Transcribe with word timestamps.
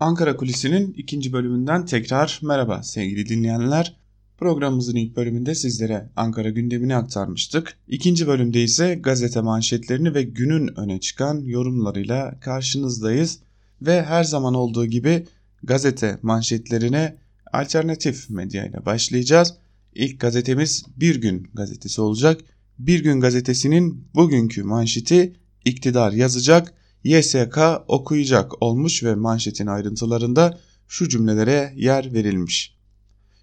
Ankara 0.00 0.36
Kulisi'nin 0.36 0.94
ikinci 0.96 1.32
bölümünden 1.32 1.84
tekrar 1.84 2.40
merhaba 2.42 2.82
sevgili 2.82 3.28
dinleyenler. 3.28 3.96
Programımızın 4.38 4.96
ilk 4.96 5.16
bölümünde 5.16 5.54
sizlere 5.54 6.10
Ankara 6.16 6.50
gündemini 6.50 6.96
aktarmıştık. 6.96 7.78
İkinci 7.88 8.26
bölümde 8.26 8.62
ise 8.62 8.94
gazete 8.94 9.40
manşetlerini 9.40 10.14
ve 10.14 10.22
günün 10.22 10.80
öne 10.80 11.00
çıkan 11.00 11.40
yorumlarıyla 11.44 12.40
karşınızdayız. 12.40 13.38
Ve 13.82 14.02
her 14.02 14.24
zaman 14.24 14.54
olduğu 14.54 14.86
gibi 14.86 15.26
gazete 15.62 16.18
manşetlerine 16.22 17.16
alternatif 17.52 18.30
medya 18.30 18.66
ile 18.66 18.86
başlayacağız. 18.86 19.54
İlk 19.94 20.20
gazetemiz 20.20 20.84
Bir 20.96 21.20
Gün 21.20 21.50
gazetesi 21.54 22.00
olacak. 22.00 22.40
Bir 22.78 23.02
Gün 23.02 23.20
gazetesinin 23.20 24.04
bugünkü 24.14 24.62
manşeti 24.62 25.36
iktidar 25.64 26.12
yazacak, 26.12 26.74
YSK 27.04 27.58
okuyacak 27.88 28.62
olmuş 28.62 29.04
ve 29.04 29.14
manşetin 29.14 29.66
ayrıntılarında 29.66 30.58
şu 30.88 31.08
cümlelere 31.08 31.72
yer 31.76 32.14
verilmiş. 32.14 32.76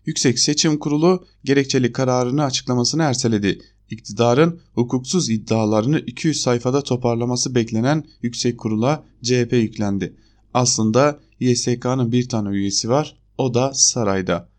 Yüksek 0.05 0.39
Seçim 0.39 0.79
Kurulu 0.79 1.25
gerekçeli 1.43 1.91
kararını 1.91 2.43
açıklamasını 2.43 3.03
erteledi. 3.03 3.61
İktidarın 3.89 4.61
hukuksuz 4.73 5.29
iddialarını 5.29 5.99
200 5.99 6.41
sayfada 6.41 6.81
toparlaması 6.81 7.55
beklenen 7.55 8.03
Yüksek 8.21 8.57
Kurula 8.57 9.03
CHP 9.23 9.53
yüklendi. 9.53 10.15
Aslında 10.53 11.19
YSK'nın 11.39 12.11
bir 12.11 12.29
tane 12.29 12.49
üyesi 12.49 12.89
var 12.89 13.17
o 13.37 13.53
da 13.53 13.71
sarayda. 13.73 14.49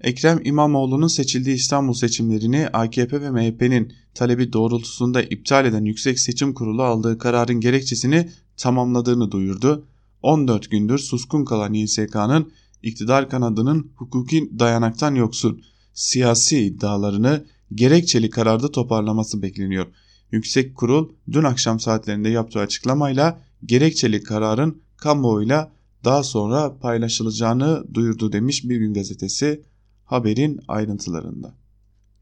Ekrem 0.00 0.40
İmamoğlu'nun 0.44 1.06
seçildiği 1.06 1.56
İstanbul 1.56 1.94
seçimlerini 1.94 2.68
AKP 2.68 3.20
ve 3.20 3.30
MHP'nin 3.30 3.92
talebi 4.14 4.52
doğrultusunda 4.52 5.22
iptal 5.22 5.66
eden 5.66 5.84
Yüksek 5.84 6.20
Seçim 6.20 6.54
Kurulu 6.54 6.82
aldığı 6.82 7.18
kararın 7.18 7.60
gerekçesini 7.60 8.28
tamamladığını 8.56 9.30
duyurdu. 9.30 9.86
14 10.22 10.70
gündür 10.70 10.98
suskun 10.98 11.44
kalan 11.44 11.74
YSK'nın 11.74 12.52
iktidar 12.82 13.30
kanadının 13.30 13.90
hukuki 13.96 14.50
dayanaktan 14.58 15.14
yoksun 15.14 15.62
siyasi 15.94 16.58
iddialarını 16.58 17.44
gerekçeli 17.74 18.30
kararda 18.30 18.70
toparlaması 18.70 19.42
bekleniyor. 19.42 19.86
Yüksek 20.32 20.76
Kurul 20.76 21.08
dün 21.32 21.44
akşam 21.44 21.80
saatlerinde 21.80 22.28
yaptığı 22.28 22.58
açıklamayla 22.58 23.40
gerekçeli 23.66 24.22
kararın 24.22 24.82
kamuoyuyla 24.96 25.72
daha 26.04 26.22
sonra 26.22 26.78
paylaşılacağını 26.78 27.84
duyurdu 27.94 28.32
demiş 28.32 28.64
Bir 28.64 28.76
Gün 28.76 28.94
Gazetesi 28.94 29.62
haberin 30.10 30.60
ayrıntılarında. 30.68 31.54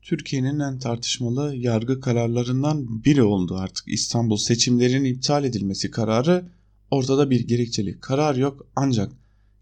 Türkiye'nin 0.03 0.58
en 0.58 0.78
tartışmalı 0.78 1.56
yargı 1.56 2.00
kararlarından 2.00 3.05
biri 3.05 3.22
oldu 3.22 3.56
artık 3.56 3.89
İstanbul 3.89 4.36
seçimlerinin 4.36 5.05
iptal 5.05 5.45
edilmesi 5.45 5.91
kararı. 5.91 6.48
Ortada 6.91 7.30
bir 7.30 7.41
gerekçeli 7.47 8.00
karar 8.00 8.36
yok 8.36 8.67
ancak 8.77 9.12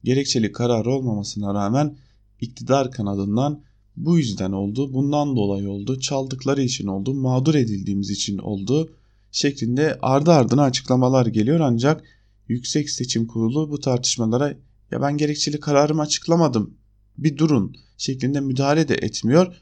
gerekçeli 0.05 0.52
karar 0.52 0.86
olmamasına 0.86 1.55
rağmen 1.55 1.96
iktidar 2.41 2.91
kanadından 2.91 3.60
bu 3.96 4.18
yüzden 4.18 4.52
oldu, 4.52 4.92
bundan 4.92 5.36
dolayı 5.36 5.70
oldu, 5.70 6.00
çaldıkları 6.00 6.62
için 6.62 6.86
oldu, 6.86 7.14
mağdur 7.14 7.55
edildiğimiz 7.55 8.11
için 8.11 8.38
oldu 8.38 8.92
şeklinde 9.33 9.98
ardı 10.02 10.33
ardına 10.33 10.62
açıklamalar 10.62 11.27
geliyor 11.27 11.61
ancak 11.61 12.05
Yüksek 12.48 12.90
Seçim 12.90 13.27
Kurulu 13.27 13.70
bu 13.70 13.80
tartışmalara 13.80 14.55
ya 14.90 15.02
ben 15.02 15.16
gerekçeli 15.16 15.61
kararımı 15.61 16.02
açıklamadım 16.02 16.74
bir 17.18 17.36
durun 17.36 17.77
şeklinde 17.98 18.41
müdahale 18.41 18.89
de 18.89 18.94
etmiyor. 18.94 19.55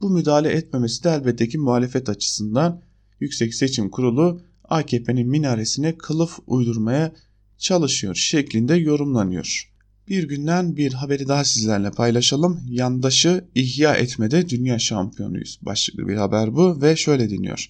Bu 0.00 0.10
müdahale 0.10 0.50
etmemesi 0.50 1.04
de 1.04 1.10
elbette 1.10 1.48
ki 1.48 1.58
muhalefet 1.58 2.08
açısından 2.08 2.82
Yüksek 3.20 3.54
Seçim 3.54 3.90
Kurulu 3.90 4.40
AKP'nin 4.64 5.28
minaresine 5.28 5.98
kılıf 5.98 6.38
uydurmaya 6.46 7.12
çalışıyor 7.58 8.14
şeklinde 8.14 8.74
yorumlanıyor. 8.74 9.70
Bir 10.08 10.28
günden 10.28 10.76
bir 10.76 10.92
haberi 10.92 11.28
daha 11.28 11.44
sizlerle 11.44 11.90
paylaşalım. 11.90 12.60
Yandaşı 12.68 13.44
ihya 13.54 13.94
etmede 13.94 14.48
dünya 14.48 14.78
şampiyonuyuz. 14.78 15.58
Başlıklı 15.62 16.08
bir 16.08 16.16
haber 16.16 16.54
bu 16.54 16.82
ve 16.82 16.96
şöyle 16.96 17.30
deniyor. 17.30 17.68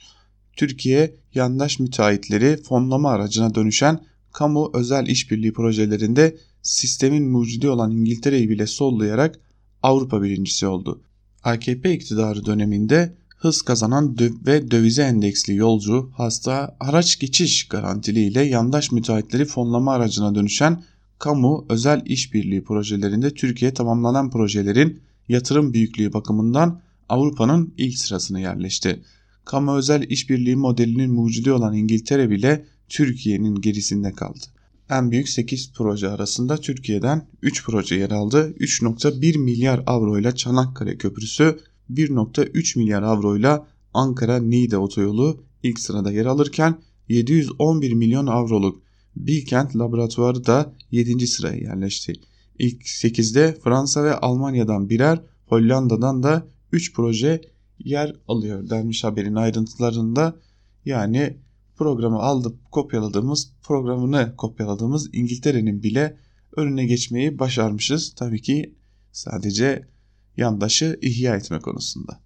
Türkiye 0.56 1.14
yandaş 1.34 1.78
müteahhitleri 1.78 2.62
fonlama 2.62 3.10
aracına 3.10 3.54
dönüşen 3.54 4.00
kamu 4.32 4.70
özel 4.75 5.06
işbirliği 5.06 5.52
projelerinde 5.52 6.36
sistemin 6.62 7.31
mucidi 7.31 7.69
olan 7.69 7.91
İngiltere'yi 7.91 8.50
bile 8.50 8.66
sollayarak 8.66 9.41
Avrupa 9.84 10.22
birincisi 10.22 10.66
oldu. 10.66 11.00
AKP 11.42 11.94
iktidarı 11.94 12.46
döneminde 12.46 13.14
hız 13.36 13.62
kazanan 13.62 14.16
ve 14.46 14.70
dövize 14.70 15.02
endeksli 15.02 15.54
yolcu, 15.54 16.10
hasta, 16.16 16.76
araç 16.80 17.18
geçiş 17.18 17.68
garantiliyle 17.68 18.42
yandaş 18.42 18.92
müteahhitleri 18.92 19.44
fonlama 19.44 19.92
aracına 19.92 20.34
dönüşen 20.34 20.82
kamu 21.18 21.66
özel 21.68 22.02
işbirliği 22.06 22.64
projelerinde 22.64 23.34
Türkiye 23.34 23.74
tamamlanan 23.74 24.30
projelerin 24.30 25.00
yatırım 25.28 25.72
büyüklüğü 25.72 26.12
bakımından 26.12 26.80
Avrupa'nın 27.08 27.74
ilk 27.76 27.98
sırasına 27.98 28.40
yerleşti. 28.40 29.02
Kamu 29.44 29.76
özel 29.76 30.02
işbirliği 30.02 30.56
modelinin 30.56 31.12
mucidi 31.12 31.52
olan 31.52 31.74
İngiltere 31.74 32.30
bile 32.30 32.64
Türkiye'nin 32.88 33.54
gerisinde 33.54 34.12
kaldı. 34.12 34.53
En 34.90 35.10
büyük 35.10 35.28
8 35.28 35.72
proje 35.72 36.08
arasında 36.08 36.56
Türkiye'den 36.56 37.26
3 37.42 37.64
proje 37.64 37.94
yer 37.94 38.10
aldı. 38.10 38.54
3.1 38.60 39.38
milyar 39.38 39.82
avro 39.86 40.18
ile 40.18 40.34
Çanakkale 40.34 40.98
Köprüsü, 40.98 41.58
1.3 41.90 42.78
milyar 42.78 43.02
avro 43.02 43.36
ile 43.36 43.60
Ankara-Niğde 43.94 44.78
otoyolu 44.78 45.44
ilk 45.62 45.80
sırada 45.80 46.12
yer 46.12 46.26
alırken 46.26 46.78
711 47.08 47.92
milyon 47.92 48.26
avroluk 48.26 48.82
Bilkent 49.16 49.76
laboratuvarı 49.76 50.46
da 50.46 50.72
7. 50.90 51.26
sıraya 51.26 51.56
yerleşti. 51.56 52.12
İlk 52.58 52.82
8'de 52.82 53.58
Fransa 53.64 54.04
ve 54.04 54.14
Almanya'dan 54.14 54.90
birer, 54.90 55.20
Hollanda'dan 55.46 56.22
da 56.22 56.46
3 56.72 56.94
proje 56.94 57.40
yer 57.78 58.16
alıyor 58.28 58.70
denmiş 58.70 59.04
haberin 59.04 59.34
ayrıntılarında. 59.34 60.36
Yani 60.84 61.36
programı 61.76 62.18
aldık 62.18 62.72
kopyaladığımız 62.72 63.52
programını 63.62 64.34
kopyaladığımız 64.36 65.10
İngiltere'nin 65.12 65.82
bile 65.82 66.16
önüne 66.56 66.86
geçmeyi 66.86 67.38
başarmışız. 67.38 68.14
Tabii 68.16 68.42
ki 68.42 68.74
sadece 69.12 69.88
yandaşı 70.36 70.98
ihya 71.02 71.36
etme 71.36 71.58
konusunda. 71.58 72.20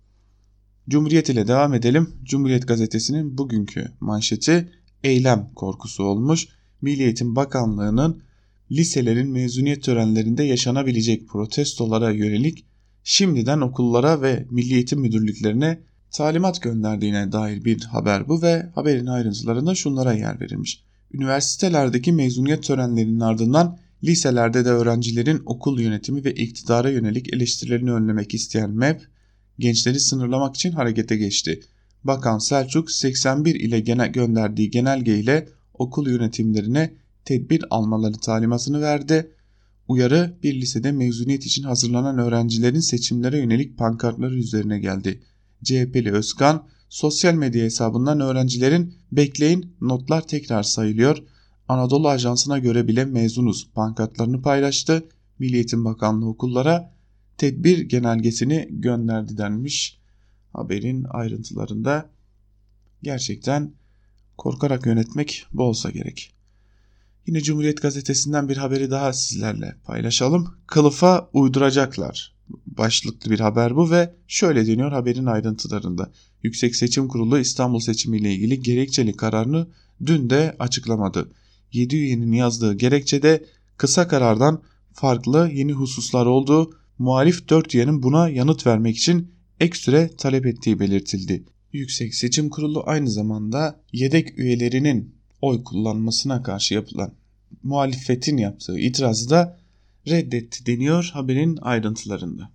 Cumhuriyet 0.88 1.28
ile 1.28 1.48
devam 1.48 1.74
edelim. 1.74 2.10
Cumhuriyet 2.22 2.68
gazetesinin 2.68 3.38
bugünkü 3.38 3.92
manşeti 4.00 4.72
eylem 5.04 5.50
korkusu 5.54 6.04
olmuş. 6.04 6.48
Milli 6.82 7.02
Eğitim 7.02 7.36
Bakanlığı'nın 7.36 8.22
liselerin 8.70 9.30
mezuniyet 9.30 9.82
törenlerinde 9.82 10.42
yaşanabilecek 10.42 11.28
protestolara 11.28 12.10
yönelik 12.10 12.66
şimdiden 13.04 13.60
okullara 13.60 14.22
ve 14.22 14.46
Milli 14.50 14.74
Eğitim 14.74 15.00
Müdürlüklerine 15.00 15.80
talimat 16.10 16.62
gönderdiğine 16.62 17.32
dair 17.32 17.64
bir 17.64 17.84
haber 17.84 18.28
bu 18.28 18.42
ve 18.42 18.66
haberin 18.74 19.06
ayrıntılarında 19.06 19.74
şunlara 19.74 20.12
yer 20.12 20.40
verilmiş. 20.40 20.82
Üniversitelerdeki 21.12 22.12
mezuniyet 22.12 22.62
törenlerinin 22.62 23.20
ardından 23.20 23.78
liselerde 24.04 24.64
de 24.64 24.68
öğrencilerin 24.68 25.42
okul 25.46 25.80
yönetimi 25.80 26.24
ve 26.24 26.34
iktidara 26.34 26.90
yönelik 26.90 27.34
eleştirilerini 27.34 27.92
önlemek 27.92 28.34
isteyen 28.34 28.70
MEP, 28.70 29.02
gençleri 29.58 30.00
sınırlamak 30.00 30.54
için 30.56 30.72
harekete 30.72 31.16
geçti. 31.16 31.60
Bakan 32.04 32.38
Selçuk 32.38 32.90
81 32.90 33.54
ile 33.54 33.80
gene 33.80 34.08
gönderdiği 34.08 34.70
genelge 34.70 35.18
ile 35.18 35.48
okul 35.74 36.08
yönetimlerine 36.08 36.94
tedbir 37.24 37.64
almaları 37.70 38.14
talimatını 38.14 38.80
verdi. 38.80 39.30
Uyarı 39.88 40.38
bir 40.42 40.60
lisede 40.60 40.92
mezuniyet 40.92 41.46
için 41.46 41.62
hazırlanan 41.62 42.18
öğrencilerin 42.18 42.80
seçimlere 42.80 43.38
yönelik 43.38 43.78
pankartları 43.78 44.34
üzerine 44.34 44.78
geldi. 44.78 45.20
CHP'li 45.64 46.12
Özkan 46.12 46.68
sosyal 46.88 47.34
medya 47.34 47.64
hesabından 47.64 48.20
öğrencilerin 48.20 48.94
bekleyin 49.12 49.76
notlar 49.80 50.26
tekrar 50.26 50.62
sayılıyor. 50.62 51.22
Anadolu 51.68 52.08
Ajansı'na 52.08 52.58
göre 52.58 52.88
bile 52.88 53.04
mezunuz 53.04 53.70
pankartlarını 53.74 54.42
paylaştı. 54.42 55.08
Milli 55.38 55.54
Eğitim 55.54 55.84
Bakanlığı 55.84 56.28
okullara 56.28 56.94
tedbir 57.38 57.78
genelgesini 57.78 58.68
gönderdi 58.70 59.38
denmiş. 59.38 59.98
Haberin 60.52 61.06
ayrıntılarında 61.10 62.10
gerçekten 63.02 63.72
korkarak 64.38 64.86
yönetmek 64.86 65.46
bu 65.52 65.62
olsa 65.62 65.90
gerek. 65.90 66.34
Yine 67.26 67.40
Cumhuriyet 67.40 67.82
Gazetesi'nden 67.82 68.48
bir 68.48 68.56
haberi 68.56 68.90
daha 68.90 69.12
sizlerle 69.12 69.76
paylaşalım. 69.84 70.54
Kılıfa 70.66 71.30
uyduracaklar 71.32 72.37
başlıklı 72.66 73.30
bir 73.30 73.40
haber 73.40 73.76
bu 73.76 73.90
ve 73.90 74.14
şöyle 74.28 74.66
deniyor 74.66 74.92
haberin 74.92 75.26
ayrıntılarında. 75.26 76.10
Yüksek 76.42 76.76
Seçim 76.76 77.08
Kurulu 77.08 77.38
İstanbul 77.38 77.80
seçimi 77.80 78.18
ile 78.18 78.34
ilgili 78.34 78.62
gerekçeli 78.62 79.12
kararını 79.12 79.66
dün 80.06 80.30
de 80.30 80.56
açıklamadı. 80.58 81.30
7 81.72 81.96
üyenin 81.96 82.32
yazdığı 82.32 82.74
gerekçede 82.74 83.44
kısa 83.76 84.08
karardan 84.08 84.62
farklı 84.92 85.50
yeni 85.52 85.72
hususlar 85.72 86.26
olduğu, 86.26 86.70
muhalif 86.98 87.48
4 87.48 87.74
üyenin 87.74 88.02
buna 88.02 88.28
yanıt 88.28 88.66
vermek 88.66 88.96
için 88.96 89.30
ek 89.60 89.78
süre 89.78 90.10
talep 90.16 90.46
ettiği 90.46 90.80
belirtildi. 90.80 91.44
Yüksek 91.72 92.14
Seçim 92.14 92.48
Kurulu 92.48 92.82
aynı 92.86 93.10
zamanda 93.10 93.80
yedek 93.92 94.38
üyelerinin 94.38 95.14
oy 95.42 95.64
kullanmasına 95.64 96.42
karşı 96.42 96.74
yapılan 96.74 97.12
muhalefetin 97.62 98.36
yaptığı 98.36 98.78
itirazı 98.78 99.30
da 99.30 99.58
reddetti 100.08 100.66
deniyor 100.66 101.10
haberin 101.12 101.58
ayrıntılarında. 101.62 102.50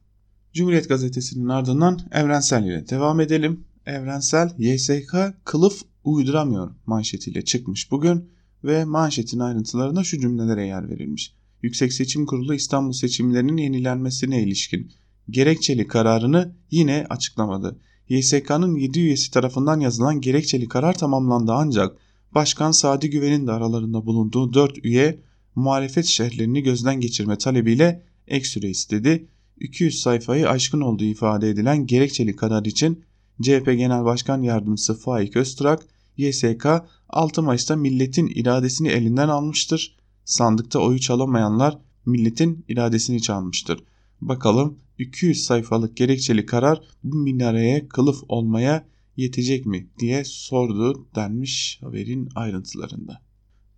Cumhuriyet 0.53 0.89
Gazetesi'nin 0.89 1.47
ardından 1.47 1.99
Evrensel 2.11 2.63
ile 2.63 2.89
devam 2.89 3.19
edelim. 3.19 3.63
Evrensel 3.85 4.53
YSK 4.57 5.15
kılıf 5.43 5.81
uyduramıyor 6.03 6.71
manşetiyle 6.85 7.41
çıkmış 7.45 7.91
bugün 7.91 8.29
ve 8.63 8.85
manşetin 8.85 9.39
ayrıntılarında 9.39 10.03
şu 10.03 10.19
cümlelere 10.19 10.65
yer 10.65 10.89
verilmiş. 10.89 11.33
Yüksek 11.61 11.93
Seçim 11.93 12.25
Kurulu 12.25 12.53
İstanbul 12.53 12.93
seçimlerinin 12.93 13.57
yenilenmesine 13.57 14.43
ilişkin 14.43 14.91
gerekçeli 15.29 15.87
kararını 15.87 16.55
yine 16.71 17.05
açıklamadı. 17.09 17.79
YSK'nın 18.09 18.75
7 18.75 18.99
üyesi 18.99 19.31
tarafından 19.31 19.79
yazılan 19.79 20.21
gerekçeli 20.21 20.67
karar 20.67 20.93
tamamlandı 20.97 21.51
ancak 21.51 21.97
Başkan 22.35 22.71
Sadi 22.71 23.09
Güven'in 23.09 23.47
de 23.47 23.51
aralarında 23.51 24.05
bulunduğu 24.05 24.53
4 24.53 24.85
üye 24.85 25.19
muhalefet 25.55 26.05
şerhlerini 26.05 26.63
gözden 26.63 26.99
geçirme 26.99 27.37
talebiyle 27.37 28.03
ek 28.27 28.45
süre 28.45 28.69
istedi. 28.69 29.27
200 29.59 30.01
sayfayı 30.01 30.49
aşkın 30.49 30.81
olduğu 30.81 31.03
ifade 31.03 31.49
edilen 31.49 31.85
gerekçeli 31.85 32.35
karar 32.35 32.65
için 32.65 33.03
CHP 33.41 33.65
Genel 33.65 34.05
Başkan 34.05 34.41
Yardımcısı 34.41 34.99
Faik 34.99 35.35
Öztürk, 35.35 35.79
YSK 36.17 36.65
6 37.09 37.43
Mayıs'ta 37.43 37.75
milletin 37.75 38.27
iradesini 38.27 38.87
elinden 38.87 39.27
almıştır. 39.27 39.97
Sandıkta 40.25 40.79
oyu 40.79 40.99
çalamayanlar 40.99 41.77
milletin 42.05 42.65
iradesini 42.67 43.21
çalmıştır. 43.21 43.83
Bakalım 44.21 44.79
200 44.97 45.43
sayfalık 45.43 45.97
gerekçeli 45.97 46.45
karar 46.45 46.81
bu 47.03 47.15
minareye 47.15 47.87
kılıf 47.87 48.17
olmaya 48.27 48.85
yetecek 49.17 49.65
mi 49.65 49.89
diye 49.99 50.23
sordu 50.25 51.07
denmiş 51.15 51.77
haberin 51.81 52.29
ayrıntılarında. 52.35 53.21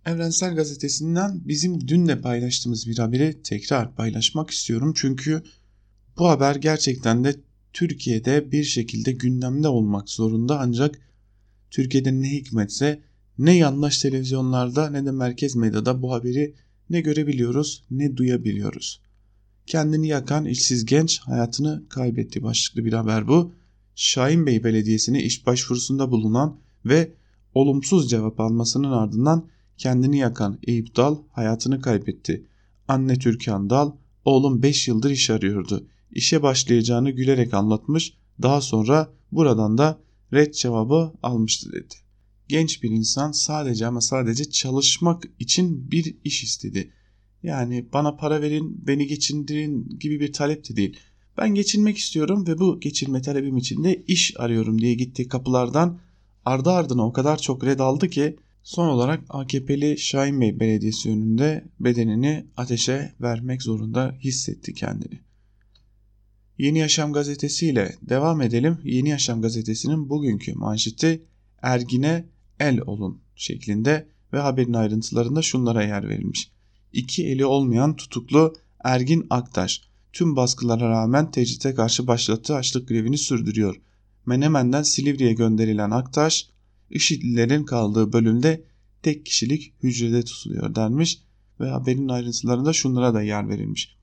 Evrensel 0.06 0.54
Gazetesi'nden 0.54 1.40
bizim 1.44 1.88
dün 1.88 2.08
de 2.08 2.20
paylaştığımız 2.20 2.86
bir 2.86 2.98
haberi 2.98 3.42
tekrar 3.42 3.94
paylaşmak 3.94 4.50
istiyorum. 4.50 4.92
Çünkü 4.96 5.42
bu 6.18 6.28
haber 6.28 6.56
gerçekten 6.56 7.24
de 7.24 7.36
Türkiye'de 7.72 8.52
bir 8.52 8.64
şekilde 8.64 9.12
gündemde 9.12 9.68
olmak 9.68 10.10
zorunda 10.10 10.60
ancak 10.60 10.98
Türkiye'de 11.70 12.20
ne 12.22 12.30
hikmetse 12.30 13.02
ne 13.38 13.56
yandaş 13.56 13.98
televizyonlarda 13.98 14.90
ne 14.90 15.06
de 15.06 15.10
merkez 15.10 15.56
medyada 15.56 16.02
bu 16.02 16.12
haberi 16.12 16.54
ne 16.90 17.00
görebiliyoruz 17.00 17.84
ne 17.90 18.16
duyabiliyoruz. 18.16 19.00
Kendini 19.66 20.08
yakan 20.08 20.44
işsiz 20.44 20.84
genç 20.84 21.18
hayatını 21.18 21.82
kaybetti 21.88 22.42
başlıklı 22.42 22.84
bir 22.84 22.92
haber 22.92 23.28
bu. 23.28 23.52
Şahin 23.94 24.46
Bey 24.46 24.64
Belediyesi'ne 24.64 25.22
iş 25.22 25.46
başvurusunda 25.46 26.10
bulunan 26.10 26.60
ve 26.84 27.12
olumsuz 27.54 28.10
cevap 28.10 28.40
almasının 28.40 28.90
ardından 28.90 29.48
kendini 29.78 30.18
yakan 30.18 30.58
Eyüp 30.62 30.96
Dal 30.96 31.18
hayatını 31.32 31.80
kaybetti. 31.80 32.46
Anne 32.88 33.18
Türkan 33.18 33.70
Dal, 33.70 33.92
oğlum 34.24 34.62
5 34.62 34.88
yıldır 34.88 35.10
iş 35.10 35.30
arıyordu. 35.30 35.86
İşe 36.10 36.42
başlayacağını 36.42 37.10
gülerek 37.10 37.54
anlatmış, 37.54 38.14
daha 38.42 38.60
sonra 38.60 39.12
buradan 39.32 39.78
da 39.78 40.00
red 40.32 40.54
cevabı 40.54 41.12
almıştı 41.22 41.72
dedi. 41.72 41.94
Genç 42.48 42.82
bir 42.82 42.90
insan 42.90 43.32
sadece 43.32 43.86
ama 43.86 44.00
sadece 44.00 44.50
çalışmak 44.50 45.22
için 45.38 45.90
bir 45.90 46.16
iş 46.24 46.42
istedi. 46.42 46.92
Yani 47.42 47.86
bana 47.92 48.16
para 48.16 48.42
verin, 48.42 48.86
beni 48.86 49.06
geçindirin 49.06 49.98
gibi 50.00 50.20
bir 50.20 50.32
talep 50.32 50.68
de 50.68 50.76
değil. 50.76 50.98
Ben 51.38 51.54
geçinmek 51.54 51.98
istiyorum 51.98 52.46
ve 52.46 52.58
bu 52.58 52.80
geçinme 52.80 53.22
talebim 53.22 53.56
için 53.56 53.84
de 53.84 54.04
iş 54.06 54.34
arıyorum 54.36 54.80
diye 54.80 54.94
gitti 54.94 55.28
kapılardan 55.28 55.98
ardı 56.44 56.70
ardına 56.70 57.06
o 57.06 57.12
kadar 57.12 57.38
çok 57.38 57.64
red 57.64 57.78
aldı 57.78 58.08
ki 58.08 58.36
son 58.66 58.88
olarak 58.88 59.24
AKP'li 59.28 59.98
Şahin 59.98 60.40
Bey 60.40 60.60
Belediyesi 60.60 61.10
önünde 61.10 61.64
bedenini 61.80 62.46
ateşe 62.56 63.12
vermek 63.20 63.62
zorunda 63.62 64.14
hissetti 64.20 64.74
kendini. 64.74 65.20
Yeni 66.58 66.78
Yaşam 66.78 67.12
Gazetesi 67.12 67.66
ile 67.66 67.94
devam 68.02 68.42
edelim. 68.42 68.78
Yeni 68.84 69.08
Yaşam 69.08 69.42
Gazetesi'nin 69.42 70.08
bugünkü 70.10 70.54
manşeti 70.54 71.22
Ergine 71.62 72.24
el 72.60 72.80
olun 72.80 73.20
şeklinde 73.36 74.06
ve 74.32 74.38
haberin 74.38 74.72
ayrıntılarında 74.72 75.42
şunlara 75.42 75.82
yer 75.82 76.08
verilmiş. 76.08 76.50
İki 76.92 77.26
eli 77.26 77.44
olmayan 77.44 77.96
tutuklu 77.96 78.54
Ergin 78.84 79.26
Aktaş 79.30 79.82
tüm 80.12 80.36
baskılara 80.36 80.90
rağmen 80.90 81.30
tecrite 81.30 81.74
karşı 81.74 82.06
başlattığı 82.06 82.54
açlık 82.54 82.88
grevini 82.88 83.18
sürdürüyor. 83.18 83.76
Menemen'den 84.26 84.82
Silivri'ye 84.82 85.32
gönderilen 85.32 85.90
Aktaş, 85.90 86.48
IŞİD'lilerin 86.90 87.64
kaldığı 87.64 88.12
bölümde 88.12 88.64
tek 89.02 89.26
kişilik 89.26 89.74
hücrede 89.82 90.22
tutuluyor 90.22 90.74
denmiş 90.74 91.18
ve 91.60 91.68
haberin 91.68 92.08
ayrıntılarında 92.08 92.72
şunlara 92.72 93.14
da 93.14 93.22
yer 93.22 93.48
verilmiş. 93.48 93.96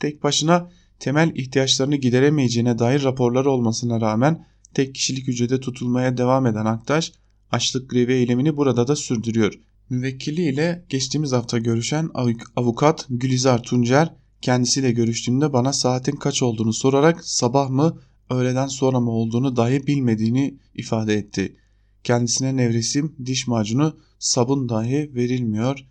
Tek 0.00 0.22
başına 0.22 0.70
temel 0.98 1.32
ihtiyaçlarını 1.34 1.96
gideremeyeceğine 1.96 2.78
dair 2.78 3.02
raporlar 3.02 3.44
olmasına 3.44 4.00
rağmen 4.00 4.46
tek 4.74 4.94
kişilik 4.94 5.28
hücrede 5.28 5.60
tutulmaya 5.60 6.16
devam 6.16 6.46
eden 6.46 6.66
Aktaş, 6.66 7.12
açlık 7.50 7.90
grevi 7.90 8.12
eylemini 8.12 8.56
burada 8.56 8.88
da 8.88 8.96
sürdürüyor. 8.96 9.54
Müvekkili 9.90 10.42
ile 10.42 10.84
geçtiğimiz 10.88 11.32
hafta 11.32 11.58
görüşen 11.58 12.10
avukat 12.56 13.06
Gülizar 13.10 13.62
Tuncer 13.62 14.14
kendisiyle 14.42 14.92
görüştüğümde 14.92 15.52
bana 15.52 15.72
saatin 15.72 16.16
kaç 16.16 16.42
olduğunu 16.42 16.72
sorarak 16.72 17.24
sabah 17.24 17.70
mı 17.70 17.98
öğleden 18.30 18.66
sonra 18.66 19.00
mı 19.00 19.10
olduğunu 19.10 19.56
dahi 19.56 19.86
bilmediğini 19.86 20.58
ifade 20.74 21.14
etti. 21.14 21.56
Kendisine 22.04 22.56
nevresim, 22.56 23.16
diş 23.26 23.46
macunu, 23.46 23.96
sabun 24.18 24.68
dahi 24.68 25.10
verilmiyor 25.14 25.86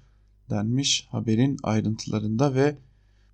denmiş 0.49 1.07
haberin 1.09 1.57
ayrıntılarında 1.63 2.55
ve 2.55 2.77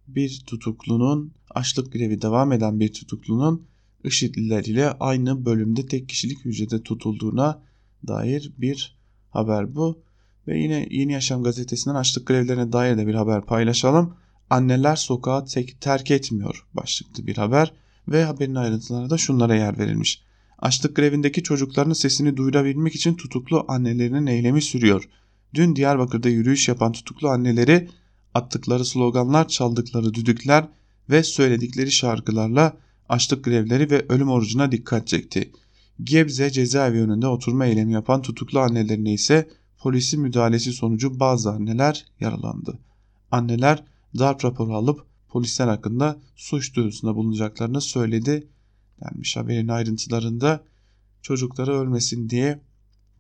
bir 0.07 0.44
tutuklunun 0.47 1.31
açlık 1.50 1.94
grevi 1.94 2.21
devam 2.21 2.51
eden 2.51 2.79
bir 2.79 2.94
tutuklunun 2.94 3.68
IŞİD'liler 4.03 4.63
ile 4.63 4.91
aynı 4.91 5.45
bölümde 5.45 5.85
tek 5.85 6.09
kişilik 6.09 6.45
hücrede 6.45 6.83
tutulduğuna 6.83 7.62
dair 8.07 8.51
bir 8.57 8.97
haber 9.30 9.75
bu. 9.75 10.03
Ve 10.47 10.59
yine 10.59 10.88
Yeni 10.91 11.13
Yaşam 11.13 11.44
gazetesinden 11.44 11.95
açlık 11.95 12.27
grevlerine 12.27 12.71
dair 12.71 12.97
de 12.97 13.07
bir 13.07 13.15
haber 13.15 13.45
paylaşalım. 13.45 14.15
Anneler 14.50 14.95
sokağı 14.95 15.45
tek, 15.45 15.81
terk 15.81 16.12
etmiyor 16.12 16.68
başlıklı 16.73 17.27
bir 17.27 17.38
haber 17.38 17.73
ve 18.07 18.23
haberin 18.23 18.56
ayrıntılarına 18.56 19.09
da 19.09 19.18
şunlara 19.18 19.56
yer 19.56 19.77
verilmiş. 19.77 20.21
Açlık 20.59 20.95
grevindeki 20.95 21.44
çocukların 21.44 21.94
sesini 21.94 22.38
duyurabilmek 22.38 22.95
için 22.95 23.15
tutuklu 23.15 23.65
annelerinin 23.68 24.25
eylemi 24.25 24.62
sürüyor. 24.62 25.09
Dün 25.54 25.75
Diyarbakır'da 25.75 26.30
yürüyüş 26.30 26.68
yapan 26.68 26.92
tutuklu 26.92 27.30
anneleri 27.30 27.89
attıkları 28.33 28.86
sloganlar, 28.86 29.48
çaldıkları 29.48 30.13
düdükler 30.13 30.68
ve 31.09 31.23
söyledikleri 31.23 31.92
şarkılarla 31.92 32.78
açlık 33.09 33.44
grevleri 33.44 33.92
ve 33.92 34.06
ölüm 34.09 34.30
orucuna 34.30 34.71
dikkat 34.71 35.07
çekti. 35.07 35.52
Gebze 36.04 36.49
cezaevi 36.52 37.02
önünde 37.02 37.28
oturma 37.28 37.66
eylemi 37.66 37.94
yapan 37.94 38.21
tutuklu 38.21 38.59
annelerine 38.59 39.14
ise 39.14 39.49
polisin 39.78 40.21
müdahalesi 40.21 40.73
sonucu 40.73 41.19
bazı 41.19 41.52
anneler 41.52 42.06
yaralandı. 42.19 42.80
Anneler 43.31 43.83
darp 44.18 44.45
raporu 44.45 44.76
alıp 44.76 45.06
polisler 45.30 45.68
hakkında 45.68 46.18
suç 46.35 46.76
duyurusunda 46.76 47.16
bulunacaklarını 47.16 47.81
söyledi 47.81 48.47
denmiş 49.04 49.37
haberin 49.37 49.68
ayrıntılarında 49.68 50.63
çocukları 51.21 51.73
ölmesin 51.73 52.30
diye 52.30 52.59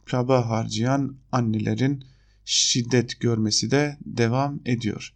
kaba 0.05 0.49
harcayan 0.49 1.15
annelerin 1.31 2.03
şiddet 2.45 3.19
görmesi 3.19 3.71
de 3.71 3.97
devam 4.05 4.59
ediyor. 4.65 5.13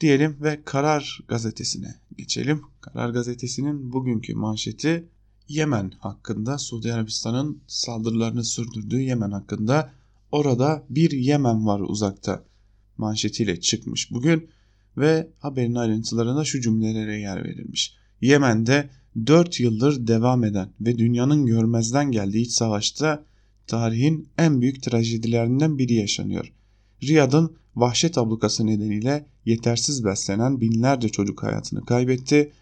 Diyelim 0.00 0.36
ve 0.40 0.62
Karar 0.64 1.20
gazetesine 1.28 1.94
geçelim. 2.16 2.62
Karar 2.80 3.10
gazetesinin 3.10 3.92
bugünkü 3.92 4.34
manşeti 4.34 5.08
Yemen 5.48 5.92
hakkında 5.98 6.58
Suudi 6.58 6.92
Arabistan'ın 6.92 7.62
saldırılarını 7.66 8.44
sürdürdüğü 8.44 9.00
Yemen 9.00 9.30
hakkında 9.30 9.92
orada 10.32 10.84
bir 10.90 11.10
Yemen 11.10 11.66
var 11.66 11.80
uzakta 11.80 12.44
manşetiyle 12.98 13.60
çıkmış 13.60 14.10
bugün 14.10 14.48
ve 14.96 15.30
haberin 15.38 15.74
ayrıntılarına 15.74 16.44
şu 16.44 16.60
cümlelere 16.60 17.18
yer 17.18 17.44
verilmiş. 17.44 17.96
Yemen'de 18.20 18.90
4 19.26 19.60
yıldır 19.60 20.06
devam 20.06 20.44
eden 20.44 20.68
ve 20.80 20.98
dünyanın 20.98 21.46
görmezden 21.46 22.12
geldiği 22.12 22.42
iç 22.42 22.50
savaşta 22.50 23.24
tarihin 23.66 24.28
en 24.38 24.60
büyük 24.60 24.82
trajedilerinden 24.82 25.78
biri 25.78 25.94
yaşanıyor. 25.94 26.52
Riyad'ın 27.02 27.56
vahşet 27.76 28.18
ablukası 28.18 28.66
nedeniyle 28.66 29.26
yetersiz 29.44 30.04
beslenen 30.04 30.60
binlerce 30.60 31.08
çocuk 31.08 31.42
hayatını 31.42 31.84
kaybetti. 31.84 32.52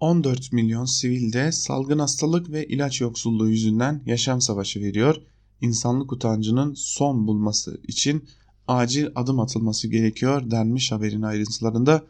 14 0.00 0.52
milyon 0.52 0.84
sivil 0.84 1.32
de 1.32 1.52
salgın 1.52 1.98
hastalık 1.98 2.50
ve 2.50 2.66
ilaç 2.66 3.00
yoksulluğu 3.00 3.48
yüzünden 3.48 4.02
yaşam 4.06 4.40
savaşı 4.40 4.80
veriyor. 4.80 5.16
İnsanlık 5.60 6.12
utancının 6.12 6.74
son 6.74 7.26
bulması 7.26 7.80
için 7.88 8.24
acil 8.68 9.06
adım 9.14 9.40
atılması 9.40 9.88
gerekiyor 9.88 10.50
denmiş 10.50 10.92
haberin 10.92 11.22
ayrıntılarında 11.22 12.04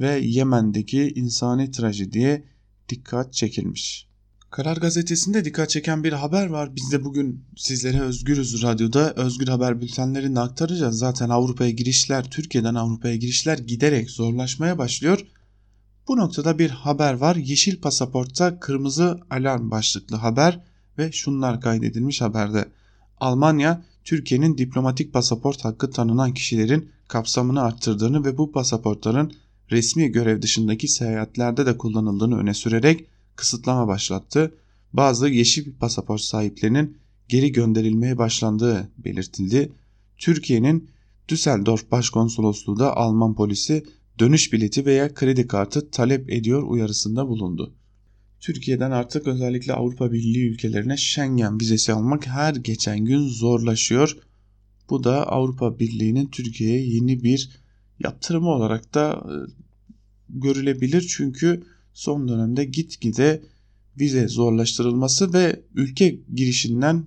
ve 0.00 0.18
Yemen'deki 0.18 1.12
insani 1.16 1.70
trajediye 1.70 2.51
dikkat 2.92 3.32
çekilmiş. 3.32 4.06
Karar 4.50 4.76
Gazetesi'nde 4.76 5.44
dikkat 5.44 5.70
çeken 5.70 6.04
bir 6.04 6.12
haber 6.12 6.46
var. 6.46 6.76
Biz 6.76 6.92
de 6.92 7.04
bugün 7.04 7.44
sizlere 7.56 8.00
Özgürüz 8.00 8.62
Radyo'da 8.62 9.12
Özgür 9.12 9.48
Haber 9.48 9.80
bültenlerini 9.80 10.40
aktaracağız. 10.40 10.98
Zaten 10.98 11.28
Avrupa'ya 11.28 11.70
girişler, 11.70 12.30
Türkiye'den 12.30 12.74
Avrupa'ya 12.74 13.16
girişler 13.16 13.58
giderek 13.58 14.10
zorlaşmaya 14.10 14.78
başlıyor. 14.78 15.26
Bu 16.08 16.16
noktada 16.16 16.58
bir 16.58 16.70
haber 16.70 17.14
var. 17.14 17.36
Yeşil 17.36 17.80
pasaportta 17.80 18.60
kırmızı 18.60 19.20
alarm 19.30 19.70
başlıklı 19.70 20.16
haber 20.16 20.60
ve 20.98 21.12
şunlar 21.12 21.60
kaydedilmiş 21.60 22.20
haberde. 22.20 22.68
Almanya, 23.20 23.84
Türkiye'nin 24.04 24.58
diplomatik 24.58 25.12
pasaport 25.12 25.64
hakkı 25.64 25.90
tanınan 25.90 26.34
kişilerin 26.34 26.90
kapsamını 27.08 27.62
arttırdığını 27.62 28.24
ve 28.24 28.38
bu 28.38 28.52
pasaportların 28.52 29.32
resmi 29.70 30.08
görev 30.08 30.42
dışındaki 30.42 30.88
seyahatlerde 30.88 31.66
de 31.66 31.78
kullanıldığını 31.78 32.38
öne 32.38 32.54
sürerek 32.54 33.06
kısıtlama 33.36 33.88
başlattı. 33.88 34.54
Bazı 34.92 35.28
yeşil 35.28 35.72
pasaport 35.72 36.20
sahiplerinin 36.20 36.96
geri 37.28 37.52
gönderilmeye 37.52 38.18
başlandığı 38.18 38.88
belirtildi. 38.98 39.72
Türkiye'nin 40.18 40.90
Düsseldorf 41.28 41.90
Başkonsolosluğu 41.90 42.78
da 42.78 42.96
Alman 42.96 43.34
polisi 43.34 43.84
dönüş 44.18 44.52
bileti 44.52 44.86
veya 44.86 45.14
kredi 45.14 45.46
kartı 45.46 45.90
talep 45.90 46.30
ediyor 46.30 46.62
uyarısında 46.62 47.28
bulundu. 47.28 47.74
Türkiye'den 48.40 48.90
artık 48.90 49.26
özellikle 49.26 49.72
Avrupa 49.72 50.12
Birliği 50.12 50.48
ülkelerine 50.48 50.96
Schengen 50.96 51.60
vizesi 51.60 51.92
almak 51.92 52.26
her 52.26 52.54
geçen 52.54 53.04
gün 53.04 53.28
zorlaşıyor. 53.28 54.16
Bu 54.90 55.04
da 55.04 55.26
Avrupa 55.26 55.78
Birliği'nin 55.78 56.26
Türkiye'ye 56.26 56.86
yeni 56.86 57.22
bir 57.22 57.61
yaptırımı 58.04 58.48
olarak 58.48 58.94
da 58.94 59.12
e, 59.12 59.34
görülebilir. 60.28 61.06
Çünkü 61.16 61.62
son 61.94 62.28
dönemde 62.28 62.64
gitgide 62.64 63.42
vize 64.00 64.28
zorlaştırılması 64.28 65.32
ve 65.32 65.62
ülke 65.74 66.18
girişinden 66.34 67.06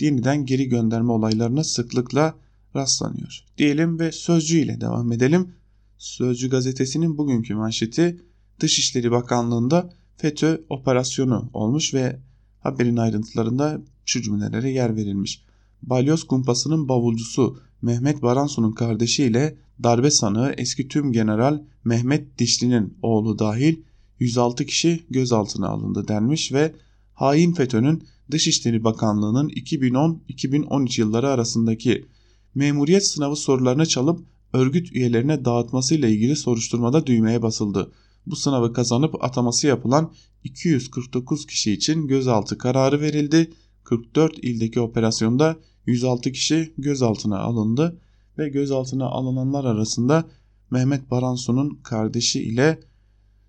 yeniden 0.00 0.46
geri 0.46 0.68
gönderme 0.68 1.12
olaylarına 1.12 1.64
sıklıkla 1.64 2.34
rastlanıyor. 2.76 3.44
Diyelim 3.58 3.98
ve 3.98 4.12
Sözcü 4.12 4.58
ile 4.58 4.80
devam 4.80 5.12
edelim. 5.12 5.52
Sözcü 5.98 6.50
gazetesinin 6.50 7.18
bugünkü 7.18 7.54
manşeti 7.54 8.20
Dışişleri 8.60 9.10
Bakanlığı'nda 9.10 9.90
FETÖ 10.16 10.64
operasyonu 10.68 11.50
olmuş 11.52 11.94
ve 11.94 12.20
haberin 12.60 12.96
ayrıntılarında 12.96 13.80
şu 14.04 14.22
cümlelere 14.22 14.70
yer 14.70 14.96
verilmiş. 14.96 15.42
Balyoz 15.82 16.24
kumpasının 16.24 16.88
bavulcusu 16.88 17.60
Mehmet 17.82 18.22
Baransu'nun 18.22 18.72
kardeşiyle 18.72 19.58
darbe 19.82 20.10
sanığı 20.10 20.54
eski 20.58 20.88
tüm 20.88 21.12
general 21.12 21.62
Mehmet 21.84 22.38
Dişli'nin 22.38 22.98
oğlu 23.02 23.38
dahil 23.38 23.76
106 24.18 24.66
kişi 24.66 25.04
gözaltına 25.10 25.68
alındı 25.68 26.08
denmiş 26.08 26.52
ve 26.52 26.74
hain 27.14 27.52
FETÖ'nün 27.52 28.02
Dışişleri 28.30 28.84
Bakanlığı'nın 28.84 29.48
2010-2013 29.48 31.00
yılları 31.00 31.28
arasındaki 31.28 32.08
memuriyet 32.54 33.06
sınavı 33.06 33.36
sorularını 33.36 33.86
çalıp 33.86 34.20
örgüt 34.52 34.92
üyelerine 34.92 35.44
dağıtmasıyla 35.44 36.08
ilgili 36.08 36.36
soruşturmada 36.36 37.06
düğmeye 37.06 37.42
basıldı. 37.42 37.92
Bu 38.26 38.36
sınavı 38.36 38.72
kazanıp 38.72 39.24
ataması 39.24 39.66
yapılan 39.66 40.12
249 40.44 41.46
kişi 41.46 41.72
için 41.72 42.06
gözaltı 42.06 42.58
kararı 42.58 43.00
verildi. 43.00 43.50
44 43.84 44.38
ildeki 44.38 44.80
operasyonda 44.80 45.56
106 45.86 46.32
kişi 46.32 46.72
gözaltına 46.78 47.38
alındı 47.38 48.00
ve 48.38 48.48
gözaltına 48.48 49.06
alınanlar 49.06 49.64
arasında 49.64 50.24
Mehmet 50.70 51.10
Baransu'nun 51.10 51.78
kardeşi 51.82 52.42
ile 52.42 52.80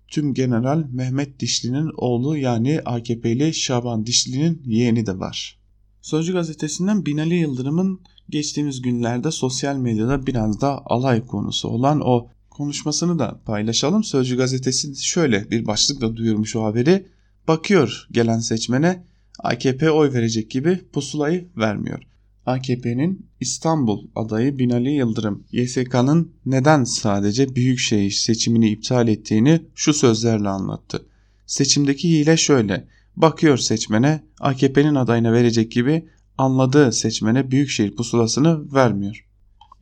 tüm 0.08 0.34
general 0.34 0.84
Mehmet 0.92 1.40
Dişli'nin 1.40 1.90
oğlu 1.96 2.36
yani 2.36 2.80
AKP'li 2.84 3.54
Şaban 3.54 4.06
Dişli'nin 4.06 4.62
yeğeni 4.66 5.06
de 5.06 5.18
var. 5.18 5.58
Sözcü 6.02 6.32
gazetesinden 6.32 7.06
Binali 7.06 7.34
Yıldırım'ın 7.34 8.00
geçtiğimiz 8.30 8.82
günlerde 8.82 9.30
sosyal 9.30 9.76
medyada 9.76 10.26
biraz 10.26 10.60
da 10.60 10.82
alay 10.86 11.26
konusu 11.26 11.68
olan 11.68 12.00
o 12.00 12.28
konuşmasını 12.50 13.18
da 13.18 13.40
paylaşalım. 13.44 14.04
Sözcü 14.04 14.36
gazetesi 14.36 15.04
şöyle 15.04 15.50
bir 15.50 15.66
başlıkla 15.66 16.16
duyurmuş 16.16 16.56
o 16.56 16.64
haberi. 16.64 17.06
Bakıyor 17.48 18.06
gelen 18.12 18.38
seçmene 18.38 19.04
AKP 19.38 19.90
oy 19.90 20.12
verecek 20.12 20.50
gibi 20.50 20.80
pusulayı 20.92 21.48
vermiyor. 21.56 22.02
AKP'nin 22.46 23.26
İstanbul 23.40 24.06
adayı 24.14 24.58
Binali 24.58 24.90
Yıldırım 24.90 25.44
YSK'nın 25.52 26.32
neden 26.46 26.84
sadece 26.84 27.56
büyükşehir 27.56 28.10
seçimini 28.10 28.70
iptal 28.70 29.08
ettiğini 29.08 29.60
şu 29.74 29.94
sözlerle 29.94 30.48
anlattı. 30.48 31.06
Seçimdeki 31.46 32.10
hile 32.10 32.36
şöyle. 32.36 32.88
Bakıyor 33.16 33.58
seçmene 33.58 34.24
AKP'nin 34.40 34.94
adayına 34.94 35.32
verecek 35.32 35.72
gibi 35.72 36.08
anladığı 36.38 36.92
seçmene 36.92 37.50
büyükşehir 37.50 37.96
pusulasını 37.96 38.74
vermiyor. 38.74 39.26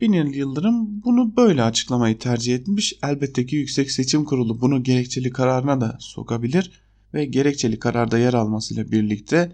Binali 0.01 0.37
Yıldırım 0.37 1.03
bunu 1.03 1.37
böyle 1.37 1.63
açıklamayı 1.63 2.19
tercih 2.19 2.55
etmiş. 2.55 2.93
Elbette 3.03 3.45
ki 3.45 3.55
Yüksek 3.55 3.91
Seçim 3.91 4.25
Kurulu 4.25 4.61
bunu 4.61 4.83
gerekçeli 4.83 5.29
kararına 5.29 5.81
da 5.81 5.97
sokabilir 5.99 6.71
ve 7.13 7.25
gerekçeli 7.25 7.79
kararda 7.79 8.17
yer 8.17 8.33
almasıyla 8.33 8.91
birlikte 8.91 9.51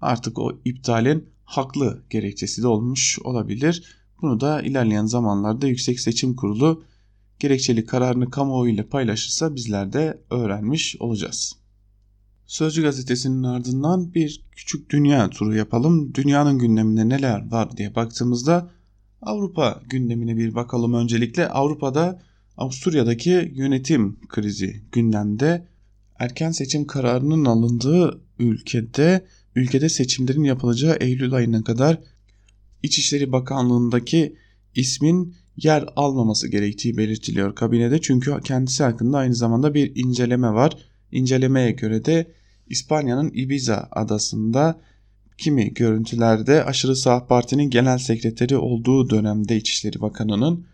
artık 0.00 0.38
o 0.38 0.60
iptalin 0.64 1.32
haklı 1.52 2.02
gerekçesi 2.10 2.62
de 2.62 2.66
olmuş 2.66 3.18
olabilir. 3.24 3.84
Bunu 4.22 4.40
da 4.40 4.62
ilerleyen 4.62 5.06
zamanlarda 5.06 5.66
Yüksek 5.66 6.00
Seçim 6.00 6.36
Kurulu 6.36 6.84
gerekçeli 7.38 7.86
kararını 7.86 8.30
kamuoyu 8.30 8.72
ile 8.72 8.88
paylaşırsa 8.88 9.54
bizler 9.54 9.92
de 9.92 10.22
öğrenmiş 10.30 10.96
olacağız. 11.00 11.56
Sözcü 12.46 12.82
gazetesinin 12.82 13.42
ardından 13.42 14.14
bir 14.14 14.44
küçük 14.50 14.90
dünya 14.90 15.30
turu 15.30 15.56
yapalım. 15.56 16.14
Dünyanın 16.14 16.58
gündeminde 16.58 17.08
neler 17.08 17.50
var 17.50 17.76
diye 17.76 17.94
baktığımızda 17.94 18.70
Avrupa 19.22 19.82
gündemine 19.90 20.36
bir 20.36 20.54
bakalım 20.54 20.94
öncelikle. 20.94 21.48
Avrupa'da 21.48 22.22
Avusturya'daki 22.56 23.52
yönetim 23.54 24.20
krizi 24.28 24.82
gündemde. 24.92 25.66
Erken 26.18 26.50
seçim 26.50 26.86
kararının 26.86 27.44
alındığı 27.44 28.20
ülkede 28.38 29.26
ülkede 29.54 29.88
seçimlerin 29.88 30.44
yapılacağı 30.44 30.96
Eylül 31.00 31.32
ayına 31.32 31.64
kadar 31.64 31.98
İçişleri 32.82 33.32
Bakanlığı'ndaki 33.32 34.36
ismin 34.74 35.34
yer 35.56 35.84
almaması 35.96 36.48
gerektiği 36.48 36.96
belirtiliyor 36.96 37.54
kabinede. 37.54 38.00
Çünkü 38.00 38.40
kendisi 38.44 38.82
hakkında 38.82 39.18
aynı 39.18 39.34
zamanda 39.34 39.74
bir 39.74 39.92
inceleme 39.96 40.52
var. 40.52 40.76
İncelemeye 41.12 41.70
göre 41.70 42.04
de 42.04 42.26
İspanya'nın 42.68 43.30
Ibiza 43.34 43.88
adasında 43.90 44.80
kimi 45.38 45.74
görüntülerde 45.74 46.64
aşırı 46.64 46.96
sağ 46.96 47.26
partinin 47.26 47.70
genel 47.70 47.98
sekreteri 47.98 48.56
olduğu 48.56 49.10
dönemde 49.10 49.56
İçişleri 49.56 50.00
Bakanı'nın 50.00 50.66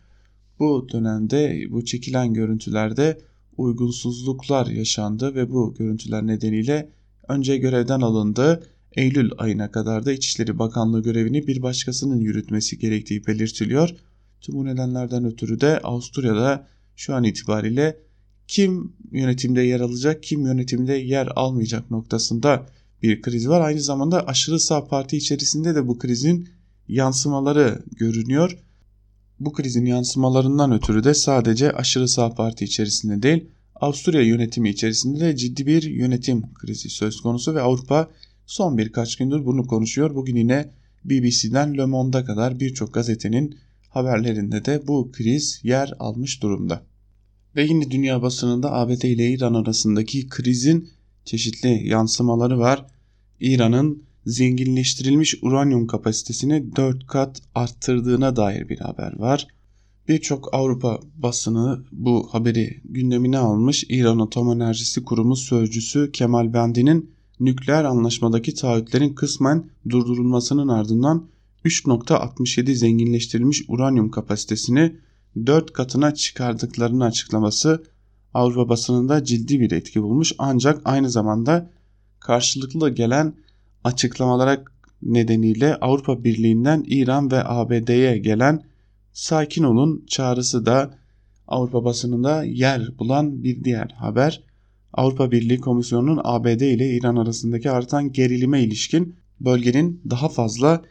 bu 0.58 0.88
dönemde 0.92 1.64
bu 1.70 1.84
çekilen 1.84 2.34
görüntülerde 2.34 3.18
uygunsuzluklar 3.56 4.66
yaşandı 4.66 5.34
ve 5.34 5.50
bu 5.50 5.74
görüntüler 5.74 6.26
nedeniyle 6.26 6.88
önce 7.28 7.56
görevden 7.56 8.00
alındı. 8.00 8.62
Eylül 8.92 9.30
ayına 9.38 9.70
kadar 9.70 10.06
da 10.06 10.12
İçişleri 10.12 10.58
Bakanlığı 10.58 11.02
görevini 11.02 11.46
bir 11.46 11.62
başkasının 11.62 12.20
yürütmesi 12.20 12.78
gerektiği 12.78 13.26
belirtiliyor. 13.26 13.90
Tüm 14.40 14.54
bu 14.54 14.64
nedenlerden 14.64 15.24
ötürü 15.24 15.60
de 15.60 15.78
Avusturya'da 15.78 16.66
şu 16.96 17.14
an 17.14 17.24
itibariyle 17.24 17.96
kim 18.48 18.92
yönetimde 19.12 19.60
yer 19.60 19.80
alacak, 19.80 20.22
kim 20.22 20.46
yönetimde 20.46 20.92
yer 20.92 21.28
almayacak 21.36 21.90
noktasında 21.90 22.66
bir 23.02 23.22
kriz 23.22 23.48
var. 23.48 23.60
Aynı 23.60 23.80
zamanda 23.80 24.26
aşırı 24.26 24.60
sağ 24.60 24.84
parti 24.84 25.16
içerisinde 25.16 25.74
de 25.74 25.86
bu 25.86 25.98
krizin 25.98 26.48
yansımaları 26.88 27.82
görünüyor. 27.96 28.58
Bu 29.40 29.52
krizin 29.52 29.86
yansımalarından 29.86 30.72
ötürü 30.72 31.04
de 31.04 31.14
sadece 31.14 31.72
aşırı 31.72 32.08
sağ 32.08 32.34
parti 32.34 32.64
içerisinde 32.64 33.22
değil, 33.22 33.48
Avusturya 33.80 34.22
yönetimi 34.22 34.70
içerisinde 34.70 35.20
de 35.20 35.36
ciddi 35.36 35.66
bir 35.66 35.82
yönetim 35.82 36.54
krizi 36.54 36.90
söz 36.90 37.20
konusu 37.20 37.54
ve 37.54 37.60
Avrupa 37.60 38.10
son 38.46 38.78
birkaç 38.78 39.16
gündür 39.16 39.46
bunu 39.46 39.66
konuşuyor. 39.66 40.14
Bugün 40.14 40.36
yine 40.36 40.70
BBC'den 41.04 41.78
Le 41.78 41.84
Monde'a 41.84 42.24
kadar 42.24 42.60
birçok 42.60 42.94
gazetenin 42.94 43.56
haberlerinde 43.88 44.64
de 44.64 44.86
bu 44.86 45.12
kriz 45.12 45.60
yer 45.62 45.92
almış 45.98 46.42
durumda. 46.42 46.82
Ve 47.56 47.64
yine 47.64 47.90
dünya 47.90 48.22
basınında 48.22 48.72
ABD 48.72 49.02
ile 49.02 49.30
İran 49.30 49.54
arasındaki 49.54 50.28
krizin 50.28 50.90
çeşitli 51.24 51.88
yansımaları 51.88 52.58
var. 52.58 52.86
İran'ın 53.40 54.02
zenginleştirilmiş 54.26 55.34
uranyum 55.42 55.86
kapasitesini 55.86 56.76
4 56.76 57.06
kat 57.06 57.42
arttırdığına 57.54 58.36
dair 58.36 58.68
bir 58.68 58.78
haber 58.78 59.18
var. 59.18 59.48
Birçok 60.08 60.54
Avrupa 60.54 61.00
basını 61.16 61.84
bu 61.92 62.28
haberi 62.32 62.80
gündemine 62.84 63.38
almış. 63.38 63.84
İran 63.88 64.18
Atom 64.18 64.52
Enerjisi 64.52 65.04
Kurumu 65.04 65.36
sözcüsü 65.36 66.12
Kemal 66.12 66.52
Bendi'nin 66.52 67.10
nükleer 67.40 67.84
anlaşmadaki 67.84 68.54
taahhütlerin 68.54 69.14
kısmen 69.14 69.70
durdurulmasının 69.88 70.68
ardından 70.68 71.28
3.67 71.64 72.74
zenginleştirilmiş 72.74 73.64
uranyum 73.68 74.10
kapasitesini 74.10 74.96
4 75.46 75.72
katına 75.72 76.14
çıkardıklarını 76.14 77.04
açıklaması 77.04 77.84
Avrupa 78.34 78.68
basınında 78.68 79.24
ciddi 79.24 79.60
bir 79.60 79.70
etki 79.70 80.02
bulmuş 80.02 80.32
ancak 80.38 80.80
aynı 80.84 81.10
zamanda 81.10 81.70
karşılıklı 82.20 82.90
gelen 82.90 83.34
açıklamalara 83.84 84.64
nedeniyle 85.02 85.76
Avrupa 85.76 86.24
Birliği'nden 86.24 86.84
İran 86.86 87.30
ve 87.30 87.44
ABD'ye 87.44 88.18
gelen 88.18 88.67
sakin 89.18 89.62
olun 89.62 90.04
çağrısı 90.06 90.66
da 90.66 90.98
Avrupa 91.48 91.84
basınında 91.84 92.44
yer 92.44 92.98
bulan 92.98 93.44
bir 93.44 93.64
diğer 93.64 93.90
haber. 93.90 94.42
Avrupa 94.92 95.30
Birliği 95.30 95.60
Komisyonu'nun 95.60 96.20
ABD 96.24 96.60
ile 96.60 96.96
İran 96.96 97.16
arasındaki 97.16 97.70
artan 97.70 98.12
gerilime 98.12 98.62
ilişkin 98.62 99.16
bölgenin 99.40 100.02
daha 100.10 100.28
fazla 100.28 100.82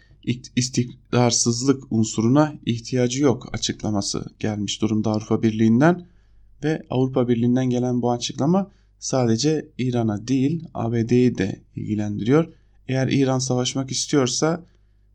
istikrarsızlık 0.55 1.91
unsuruna 1.91 2.55
ihtiyacı 2.65 3.24
yok 3.24 3.50
açıklaması 3.53 4.25
gelmiş 4.39 4.81
durumda 4.81 5.12
Avrupa 5.12 5.43
Birliği'nden 5.43 6.07
ve 6.63 6.81
Avrupa 6.89 7.27
Birliği'nden 7.27 7.69
gelen 7.69 8.01
bu 8.01 8.12
açıklama 8.12 8.72
sadece 9.00 9.67
İran'a 9.77 10.27
değil 10.27 10.63
ABD'yi 10.74 11.38
de 11.38 11.62
ilgilendiriyor. 11.75 12.53
Eğer 12.88 13.07
İran 13.07 13.39
savaşmak 13.39 13.91
istiyorsa 13.91 14.63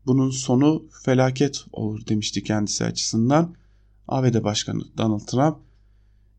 bunun 0.05 0.29
sonu 0.29 0.85
felaket 1.03 1.65
olur 1.71 2.07
demişti 2.07 2.43
kendisi 2.43 2.85
açısından. 2.85 3.55
ABD 4.07 4.43
Başkanı 4.43 4.81
Donald 4.97 5.19
Trump 5.19 5.57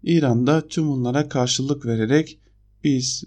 İran'da 0.02 0.68
tüm 0.68 0.88
bunlara 0.88 1.28
karşılık 1.28 1.86
vererek 1.86 2.38
biz 2.84 3.24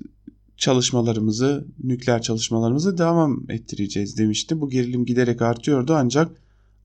çalışmalarımızı, 0.58 1.68
nükleer 1.84 2.22
çalışmalarımızı 2.22 2.98
devam 2.98 3.44
ettireceğiz 3.50 4.18
demişti. 4.18 4.62
Bu 4.62 4.70
gerilim 4.70 5.06
giderek 5.06 5.42
artıyordu 5.42 5.94
ancak 5.96 6.42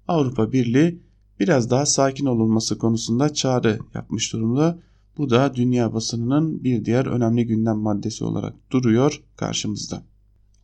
Avrupa 0.09 0.53
Birliği 0.53 0.99
biraz 1.41 1.71
daha 1.71 1.87
sakin 1.87 2.27
olunması 2.27 2.79
konusunda 2.79 3.35
çağrı 3.35 3.79
yapmış 3.95 4.33
durumda. 4.33 4.79
Bu 5.19 5.31
da 5.31 5.55
dünya 5.55 5.95
basınının 5.95 6.65
bir 6.65 6.85
diğer 6.85 7.07
önemli 7.07 7.47
gündem 7.47 7.77
maddesi 7.77 8.25
olarak 8.25 8.55
duruyor 8.71 9.23
karşımızda. 9.37 10.03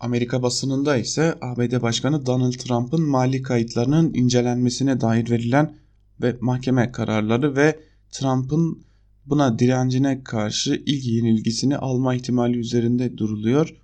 Amerika 0.00 0.42
basınında 0.42 0.96
ise 0.96 1.38
ABD 1.40 1.82
Başkanı 1.82 2.26
Donald 2.26 2.52
Trump'ın 2.52 3.02
mali 3.02 3.42
kayıtlarının 3.42 4.14
incelenmesine 4.14 5.00
dair 5.00 5.30
verilen 5.30 5.74
ve 6.22 6.36
mahkeme 6.40 6.92
kararları 6.92 7.56
ve 7.56 7.80
Trump'ın 8.10 8.82
buna 9.26 9.58
direncine 9.58 10.24
karşı 10.24 10.82
ilk 10.86 11.04
yenilgisini 11.04 11.76
alma 11.76 12.14
ihtimali 12.14 12.58
üzerinde 12.58 13.18
duruluyor. 13.18 13.74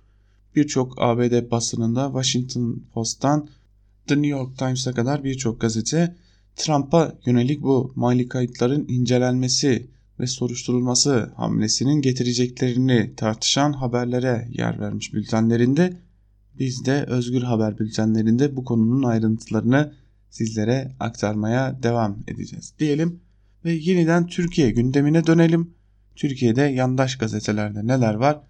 Birçok 0.55 1.01
ABD 1.01 1.51
basınında 1.51 2.05
Washington 2.05 2.83
Post'tan 2.93 3.49
The 4.07 4.15
New 4.15 4.27
York 4.27 4.57
Times'a 4.57 4.93
kadar 4.93 5.23
birçok 5.23 5.61
gazete 5.61 6.15
Trump'a 6.55 7.15
yönelik 7.25 7.61
bu 7.61 7.93
mali 7.95 8.27
kayıtların 8.27 8.85
incelenmesi 8.87 9.87
ve 10.19 10.27
soruşturulması 10.27 11.31
hamlesinin 11.35 12.01
getireceklerini 12.01 13.13
tartışan 13.17 13.73
haberlere 13.73 14.47
yer 14.51 14.79
vermiş 14.79 15.13
bültenlerinde. 15.13 16.04
Biz 16.59 16.85
de 16.85 17.03
Özgür 17.07 17.41
Haber 17.41 17.79
bültenlerinde 17.79 18.55
bu 18.55 18.63
konunun 18.63 19.03
ayrıntılarını 19.03 19.93
sizlere 20.29 20.91
aktarmaya 20.99 21.83
devam 21.83 22.17
edeceğiz 22.27 22.73
diyelim 22.79 23.19
ve 23.65 23.71
yeniden 23.71 24.27
Türkiye 24.27 24.71
gündemine 24.71 25.27
dönelim. 25.27 25.73
Türkiye'de 26.15 26.61
yandaş 26.61 27.17
gazetelerde 27.17 27.87
neler 27.87 28.13
var? 28.13 28.41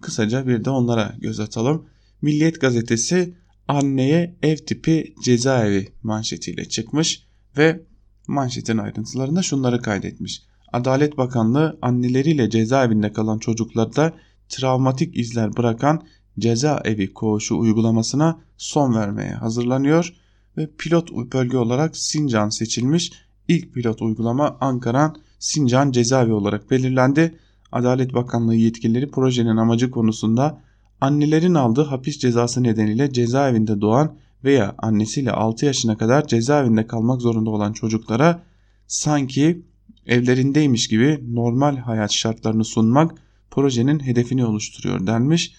Kısaca 0.00 0.46
bir 0.46 0.64
de 0.64 0.70
onlara 0.70 1.14
göz 1.20 1.40
atalım. 1.40 1.86
Milliyet 2.22 2.60
gazetesi 2.60 3.34
anneye 3.68 4.36
ev 4.42 4.56
tipi 4.56 5.14
cezaevi 5.24 5.88
manşetiyle 6.02 6.64
çıkmış 6.64 7.26
ve 7.56 7.80
manşetin 8.26 8.78
ayrıntılarında 8.78 9.42
şunları 9.42 9.82
kaydetmiş. 9.82 10.42
Adalet 10.72 11.16
Bakanlığı 11.16 11.78
anneleriyle 11.82 12.50
cezaevinde 12.50 13.12
kalan 13.12 13.38
çocuklarda 13.38 14.14
travmatik 14.48 15.16
izler 15.16 15.56
bırakan 15.56 16.02
cezaevi 16.38 17.12
koğuşu 17.12 17.58
uygulamasına 17.58 18.40
son 18.56 18.94
vermeye 18.94 19.32
hazırlanıyor 19.32 20.14
ve 20.56 20.70
pilot 20.78 21.12
bölge 21.12 21.56
olarak 21.56 21.96
Sincan 21.96 22.48
seçilmiş. 22.48 23.12
İlk 23.48 23.74
pilot 23.74 24.02
uygulama 24.02 24.56
Ankara 24.60 25.14
Sincan 25.38 25.90
cezaevi 25.90 26.32
olarak 26.32 26.70
belirlendi. 26.70 27.38
Adalet 27.72 28.14
Bakanlığı 28.14 28.54
yetkilileri 28.54 29.10
projenin 29.10 29.56
amacı 29.56 29.90
konusunda 29.90 30.60
annelerin 31.00 31.54
aldığı 31.54 31.82
hapis 31.82 32.18
cezası 32.18 32.62
nedeniyle 32.62 33.12
cezaevinde 33.12 33.80
doğan 33.80 34.14
veya 34.44 34.74
annesiyle 34.78 35.32
6 35.32 35.66
yaşına 35.66 35.96
kadar 35.96 36.26
cezaevinde 36.26 36.86
kalmak 36.86 37.20
zorunda 37.20 37.50
olan 37.50 37.72
çocuklara 37.72 38.42
sanki 38.86 39.62
evlerindeymiş 40.06 40.88
gibi 40.88 41.24
normal 41.32 41.76
hayat 41.76 42.12
şartlarını 42.12 42.64
sunmak 42.64 43.14
projenin 43.50 44.00
hedefini 44.00 44.44
oluşturuyor 44.44 45.06
denmiş 45.06 45.54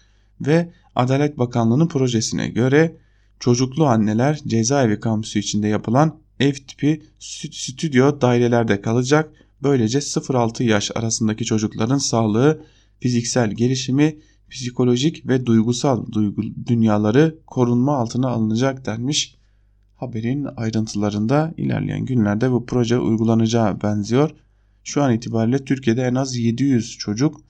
ve 0.48 0.74
Adalet 0.96 1.38
Bakanlığı'nın 1.38 1.88
projesine 1.88 2.48
göre 2.48 2.98
çocuklu 3.40 3.86
anneler 3.86 4.42
cezaevi 4.48 5.00
kampüsü 5.00 5.40
içinde 5.40 5.68
yapılan 5.68 6.20
ev 6.40 6.54
tipi 6.54 7.02
stüdyo 7.20 8.22
dairelerde 8.22 8.82
kalacak. 8.82 9.32
Böylece 9.64 9.98
0-6 9.98 10.64
yaş 10.64 10.92
arasındaki 10.96 11.46
çocukların 11.46 11.98
sağlığı, 11.98 12.64
fiziksel 13.00 13.52
gelişimi, 13.52 14.18
psikolojik 14.50 15.28
ve 15.28 15.46
duygusal 15.46 16.12
duygu 16.12 16.44
dünyaları 16.68 17.38
korunma 17.48 17.98
altına 17.98 18.30
alınacak 18.30 18.86
denmiş. 18.86 19.36
Haberin 19.96 20.48
ayrıntılarında 20.58 21.54
ilerleyen 21.58 22.06
günlerde 22.06 22.52
bu 22.52 22.66
proje 22.66 22.98
uygulanacağı 22.98 23.82
benziyor. 23.82 24.32
Şu 24.84 25.04
an 25.04 25.14
itibariyle 25.14 25.66
Türkiye'de 25.66 26.02
en 26.02 26.16
az 26.16 26.38
700 26.38 26.98
çocuk 26.98 27.42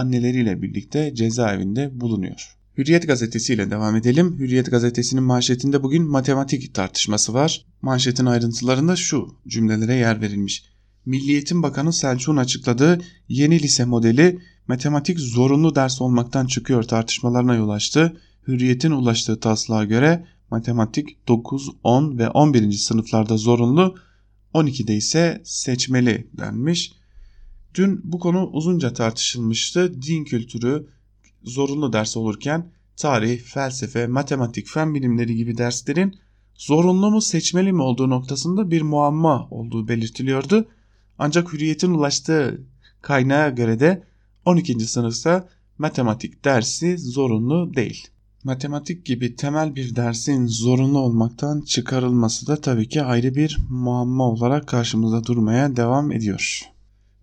anneleriyle 0.00 0.62
birlikte 0.62 1.14
cezaevinde 1.14 2.00
bulunuyor. 2.00 2.56
Hürriyet 2.78 3.06
gazetesiyle 3.06 3.70
devam 3.70 3.96
edelim. 3.96 4.38
Hürriyet 4.38 4.70
gazetesinin 4.70 5.22
manşetinde 5.22 5.82
bugün 5.82 6.02
matematik 6.02 6.74
tartışması 6.74 7.34
var. 7.34 7.66
Manşetin 7.82 8.26
ayrıntılarında 8.26 8.96
şu 8.96 9.34
cümlelere 9.48 9.94
yer 9.94 10.20
verilmiş. 10.20 10.64
Milliyetin 11.06 11.62
Bakanı 11.62 11.92
Selçuk'un 11.92 12.36
açıkladığı 12.36 13.00
yeni 13.28 13.62
lise 13.62 13.84
modeli 13.84 14.38
matematik 14.68 15.20
zorunlu 15.20 15.74
ders 15.74 16.00
olmaktan 16.00 16.46
çıkıyor 16.46 16.82
tartışmalarına 16.82 17.54
yol 17.54 17.68
açtı. 17.68 18.16
Hürriyet'in 18.48 18.90
ulaştığı 18.90 19.40
taslağa 19.40 19.84
göre 19.84 20.26
matematik 20.50 21.28
9, 21.28 21.70
10 21.84 22.18
ve 22.18 22.28
11. 22.28 22.72
sınıflarda 22.72 23.36
zorunlu, 23.36 23.94
12'de 24.54 24.96
ise 24.96 25.40
seçmeli 25.44 26.26
denmiş. 26.38 26.99
Dün 27.74 28.00
bu 28.04 28.18
konu 28.18 28.50
uzunca 28.52 28.92
tartışılmıştı. 28.92 30.02
Din 30.02 30.24
kültürü 30.24 30.86
zorunlu 31.42 31.92
ders 31.92 32.16
olurken 32.16 32.72
tarih, 32.96 33.40
felsefe, 33.40 34.06
matematik, 34.06 34.66
fen 34.66 34.94
bilimleri 34.94 35.36
gibi 35.36 35.58
derslerin 35.58 36.16
zorunlu 36.54 37.10
mu 37.10 37.20
seçmeli 37.20 37.72
mi 37.72 37.82
olduğu 37.82 38.10
noktasında 38.10 38.70
bir 38.70 38.82
muamma 38.82 39.48
olduğu 39.50 39.88
belirtiliyordu. 39.88 40.68
Ancak 41.18 41.52
hürriyetin 41.52 41.90
ulaştığı 41.90 42.60
kaynağa 43.02 43.48
göre 43.48 43.80
de 43.80 44.02
12. 44.44 44.80
sınıfta 44.80 45.48
matematik 45.78 46.44
dersi 46.44 46.98
zorunlu 46.98 47.74
değil. 47.74 48.08
Matematik 48.44 49.06
gibi 49.06 49.36
temel 49.36 49.76
bir 49.76 49.96
dersin 49.96 50.46
zorunlu 50.46 50.98
olmaktan 50.98 51.60
çıkarılması 51.60 52.46
da 52.46 52.60
tabii 52.60 52.88
ki 52.88 53.02
ayrı 53.02 53.34
bir 53.34 53.58
muamma 53.70 54.24
olarak 54.24 54.68
karşımıza 54.68 55.24
durmaya 55.24 55.76
devam 55.76 56.12
ediyor. 56.12 56.70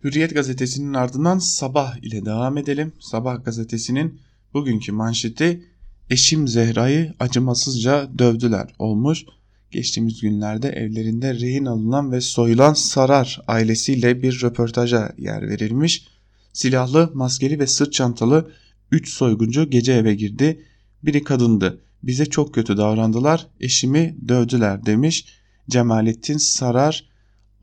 Hürriyet 0.04 0.34
gazetesinin 0.34 0.94
ardından 0.94 1.40
Sabah 1.40 1.98
ile 1.98 2.26
devam 2.26 2.58
edelim. 2.58 2.94
Sabah 3.00 3.46
gazetesinin 3.46 4.20
bugünkü 4.54 4.92
manşeti 4.92 5.64
eşim 6.10 6.48
Zehra'yı 6.48 7.14
acımasızca 7.20 8.10
dövdüler 8.20 8.76
olmuş. 8.80 9.26
Geçtiğimiz 9.72 10.22
günlerde 10.22 10.70
evlerinde 10.70 11.34
rehin 11.34 11.66
alınan 11.66 12.12
ve 12.12 12.22
soyulan 12.22 12.74
Sarar 12.74 13.42
ailesiyle 13.48 14.22
bir 14.22 14.42
röportaja 14.44 15.14
yer 15.18 15.50
verilmiş. 15.50 16.08
Silahlı, 16.54 17.12
maskeli 17.14 17.60
ve 17.60 17.68
sırt 17.68 17.94
çantalı 17.94 18.52
3 18.92 19.10
soyguncu 19.10 19.70
gece 19.70 19.94
eve 19.94 20.16
girdi. 20.16 20.64
Biri 21.04 21.24
kadındı. 21.24 21.82
Bize 22.04 22.26
çok 22.26 22.54
kötü 22.54 22.78
davrandılar. 22.78 23.48
Eşimi 23.60 24.18
dövdüler 24.28 24.86
demiş. 24.86 25.26
Cemalettin 25.70 26.38
Sarar 26.38 27.10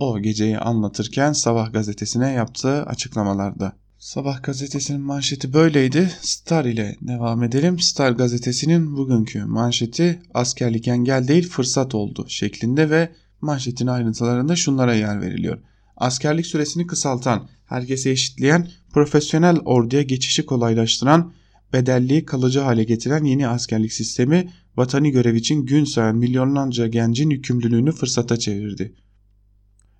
o 0.05 0.19
geceyi 0.19 0.59
anlatırken 0.59 1.33
Sabah 1.33 1.73
gazetesine 1.73 2.33
yaptığı 2.33 2.83
açıklamalarda. 2.83 3.73
Sabah 3.99 4.43
gazetesinin 4.43 5.01
manşeti 5.01 5.53
böyleydi. 5.53 6.11
Star 6.21 6.65
ile 6.65 6.97
devam 7.01 7.43
edelim. 7.43 7.79
Star 7.79 8.11
gazetesinin 8.11 8.97
bugünkü 8.97 9.45
manşeti 9.45 10.23
askerlik 10.35 10.89
engel 10.89 11.29
değil 11.29 11.49
fırsat 11.49 11.95
oldu 11.95 12.27
şeklinde 12.29 12.91
ve 12.91 13.13
manşetin 13.41 13.87
ayrıntılarında 13.87 14.57
şunlara 14.57 14.95
yer 14.95 15.21
veriliyor. 15.21 15.59
Askerlik 15.97 16.47
süresini 16.47 16.87
kısaltan, 16.87 17.49
herkese 17.67 18.11
eşitleyen, 18.11 18.69
profesyonel 18.93 19.59
orduya 19.59 20.03
geçişi 20.03 20.47
kolaylaştıran, 20.47 21.33
bedelliği 21.73 22.25
kalıcı 22.25 22.61
hale 22.61 22.85
getiren 22.85 23.25
yeni 23.25 23.49
askerlik 23.49 23.93
sistemi 23.93 24.51
vatani 24.77 25.11
görev 25.11 25.35
için 25.35 25.67
gün 25.67 25.85
sayan 25.85 26.17
milyonlarca 26.17 26.87
gencin 26.87 27.31
yükümlülüğünü 27.31 27.93
fırsata 27.93 28.39
çevirdi. 28.39 28.95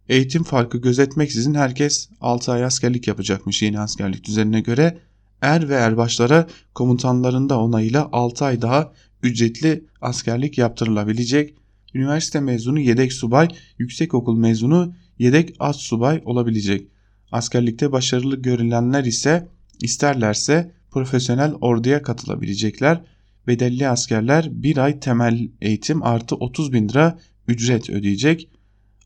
Eğitim 0.09 0.43
farkı 0.43 0.79
gözetmeksizin 0.79 1.55
herkes 1.55 2.09
6 2.21 2.53
ay 2.53 2.65
askerlik 2.65 3.09
yapacakmış 3.09 3.63
yeni 3.63 3.81
askerlik 3.81 4.25
düzenine 4.25 4.61
göre. 4.61 4.99
er 5.43 5.69
ve 5.69 5.75
erbaşlara 5.75 6.47
komutanlarında 6.75 7.61
onayıyla 7.61 8.09
6 8.13 8.45
ay 8.45 8.63
daha 8.63 8.93
ücretli 9.23 9.85
askerlik 10.01 10.59
yaptırılabilecek. 10.59 11.55
Üniversite 11.95 12.41
mezunu 12.41 12.81
yedek 12.81 13.13
subay, 13.13 13.49
yüksekokul 13.79 14.37
mezunu 14.37 14.95
yedek 15.19 15.57
az 15.59 15.77
subay 15.77 16.23
olabilecek. 16.25 16.89
Askerlikte 17.33 17.93
başarılı 17.93 18.43
görülenler 18.43 19.05
ise 19.05 19.49
isterlerse 19.83 20.73
profesyonel 20.91 21.55
orduya 21.55 22.03
katılabilecekler. 22.03 23.01
Bedelli 23.47 23.89
askerler 23.89 24.49
bir 24.51 24.77
ay 24.77 25.01
temel 25.01 25.49
eğitim 25.61 26.03
artı 26.03 26.37
30 26.37 26.73
bin 26.73 26.89
lira 26.89 27.19
ücret 27.49 27.91
ödeyecek. 27.91 28.49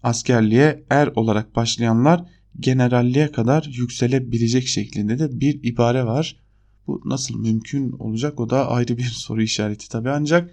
Askerliğe 0.03 0.85
er 0.91 1.07
olarak 1.07 1.57
başlayanlar 1.57 2.25
generalliğe 2.61 3.33
kadar 3.33 3.71
yükselebilecek 3.73 4.67
şeklinde 4.67 5.19
de 5.19 5.41
bir 5.41 5.61
ibare 5.63 6.05
var. 6.05 6.37
Bu 6.87 7.03
nasıl 7.05 7.39
mümkün 7.39 7.93
olacak 7.93 8.41
o 8.41 8.51
da 8.51 8.71
ayrı 8.71 8.99
bir 8.99 9.05
soru 9.13 9.43
işareti 9.43 9.89
tabi 9.89 10.11
ancak 10.11 10.51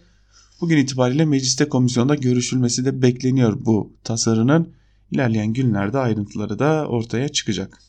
bugün 0.62 0.78
itibariyle 0.78 1.26
mecliste 1.26 1.70
komisyonda 1.70 2.16
görüşülmesi 2.16 2.86
de 2.86 3.02
bekleniyor 3.02 3.66
bu 3.66 3.94
tasarının. 4.04 4.74
İlerleyen 5.12 5.54
günlerde 5.54 5.98
ayrıntıları 5.98 6.60
da 6.60 6.88
ortaya 6.88 7.30
çıkacak. 7.30 7.80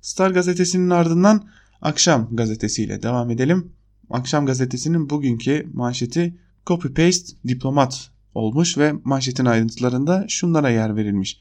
Star 0.00 0.30
gazetesinin 0.30 0.90
ardından 0.90 1.48
Akşam 1.82 2.28
gazetesiyle 2.32 3.02
devam 3.02 3.30
edelim. 3.30 3.72
Akşam 4.10 4.46
gazetesinin 4.46 5.10
bugünkü 5.10 5.66
manşeti 5.72 6.36
copy 6.66 6.88
paste 6.88 7.32
diplomat 7.48 8.10
olmuş 8.34 8.78
ve 8.78 8.92
manşetin 9.04 9.44
ayrıntılarında 9.44 10.24
şunlara 10.28 10.70
yer 10.70 10.96
verilmiş. 10.96 11.40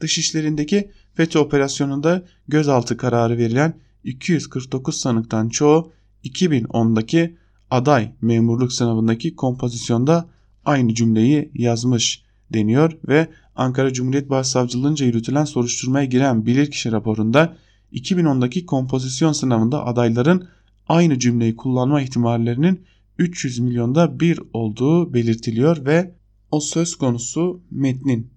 Dışişlerindeki 0.00 0.90
FETÖ 1.14 1.38
operasyonunda 1.38 2.22
gözaltı 2.48 2.96
kararı 2.96 3.38
verilen 3.38 3.74
249 4.04 5.00
sanıktan 5.00 5.48
çoğu 5.48 5.92
2010'daki 6.24 7.36
aday 7.70 8.12
memurluk 8.20 8.72
sınavındaki 8.72 9.36
kompozisyonda 9.36 10.28
aynı 10.64 10.94
cümleyi 10.94 11.50
yazmış 11.54 12.22
deniyor 12.52 12.98
ve 13.08 13.28
Ankara 13.56 13.92
Cumhuriyet 13.92 14.30
Başsavcılığınca 14.30 15.06
yürütülen 15.06 15.44
soruşturmaya 15.44 16.04
giren 16.04 16.46
bilirkişi 16.46 16.92
raporunda 16.92 17.56
2010'daki 17.92 18.66
kompozisyon 18.66 19.32
sınavında 19.32 19.86
adayların 19.86 20.48
aynı 20.88 21.18
cümleyi 21.18 21.56
kullanma 21.56 22.02
ihtimallerinin 22.02 22.80
300 23.18 23.58
milyonda 23.58 24.20
bir 24.20 24.40
olduğu 24.52 25.14
belirtiliyor 25.14 25.84
ve 25.86 26.17
o 26.50 26.60
söz 26.60 26.94
konusu 26.94 27.60
metnin 27.70 28.30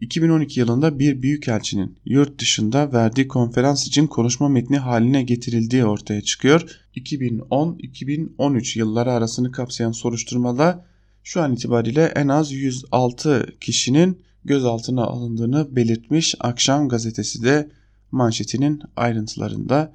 2012 0.00 0.60
yılında 0.60 0.98
bir 0.98 1.22
büyükelçinin 1.22 1.96
yurt 2.04 2.40
dışında 2.40 2.92
verdiği 2.92 3.28
konferans 3.28 3.86
için 3.86 4.06
konuşma 4.06 4.48
metni 4.48 4.78
haline 4.78 5.22
getirildiği 5.22 5.84
ortaya 5.84 6.22
çıkıyor. 6.22 6.80
2010-2013 6.96 8.78
yılları 8.78 9.12
arasını 9.12 9.52
kapsayan 9.52 9.92
soruşturmada 9.92 10.84
şu 11.24 11.42
an 11.42 11.52
itibariyle 11.52 12.12
en 12.16 12.28
az 12.28 12.52
106 12.52 13.46
kişinin 13.60 14.22
gözaltına 14.44 15.04
alındığını 15.04 15.76
belirtmiş. 15.76 16.34
Akşam 16.40 16.88
gazetesi 16.88 17.42
de 17.44 17.70
manşetinin 18.10 18.82
ayrıntılarında. 18.96 19.92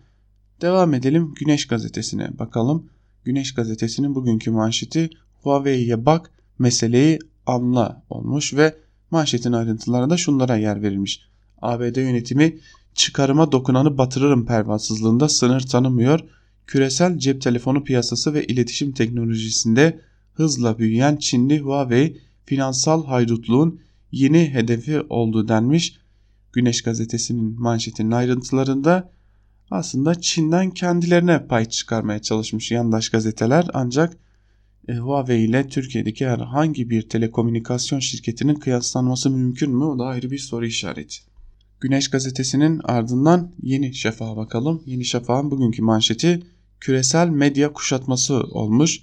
Devam 0.62 0.94
edelim 0.94 1.34
Güneş 1.36 1.68
gazetesine 1.68 2.40
bakalım. 2.40 2.90
Güneş 3.24 3.54
gazetesinin 3.54 4.16
bugünkü 4.16 4.52
manşeti 4.52 5.10
Huawei'ye 5.42 6.06
bak 6.06 6.32
meseleyi 6.60 7.20
anla 7.46 8.04
olmuş 8.10 8.54
ve 8.54 8.76
manşetin 9.12 9.52
ayrıntılarında 9.52 10.18
şunlara 10.18 10.58
yer 10.58 10.82
verilmiş. 10.82 11.22
ABD 11.62 11.96
yönetimi 11.96 12.60
çıkarıma 12.94 13.52
dokunanı 13.52 13.98
batırırım 13.98 14.46
pervasızlığında 14.46 15.30
sınır 15.30 15.62
tanımıyor. 15.62 16.20
Küresel 16.68 17.18
cep 17.18 17.42
telefonu 17.42 17.84
piyasası 17.84 18.34
ve 18.34 18.46
iletişim 18.46 18.92
teknolojisinde 18.92 20.00
hızla 20.34 20.80
büyüyen 20.80 21.16
Çinli 21.16 21.60
Huawei 21.60 22.22
finansal 22.46 23.06
haydutluğun 23.06 23.80
yeni 24.12 24.54
hedefi 24.54 25.02
oldu 25.02 25.48
denmiş. 25.48 25.98
Güneş 26.54 26.82
gazetesinin 26.82 27.62
manşetinin 27.62 28.12
ayrıntılarında 28.12 29.10
aslında 29.72 30.22
Çin'den 30.22 30.72
kendilerine 30.72 31.48
pay 31.48 31.66
çıkarmaya 31.66 32.22
çalışmış 32.22 32.72
yandaş 32.72 33.10
gazeteler 33.10 33.68
ancak 33.74 34.18
Huawei 34.90 35.46
ile 35.46 35.68
Türkiye'deki 35.68 36.28
herhangi 36.28 36.90
bir 36.90 37.10
telekomünikasyon 37.10 38.00
şirketinin 38.00 38.56
kıyaslanması 38.56 39.30
mümkün 39.30 39.72
mü? 39.72 39.84
O 39.84 40.00
da 40.00 40.04
ayrı 40.04 40.32
bir 40.32 40.38
soru 40.38 40.66
işareti. 40.66 41.18
Güneş 41.80 42.10
gazetesinin 42.10 42.82
ardından 42.84 43.52
Yeni 43.62 43.94
Şafak'a 43.94 44.38
bakalım. 44.38 44.84
Yeni 44.86 45.06
Şafak'ın 45.06 45.52
bugünkü 45.52 45.82
manşeti 45.82 46.44
küresel 46.80 47.30
medya 47.30 47.74
kuşatması 47.74 48.34
olmuş. 48.34 49.00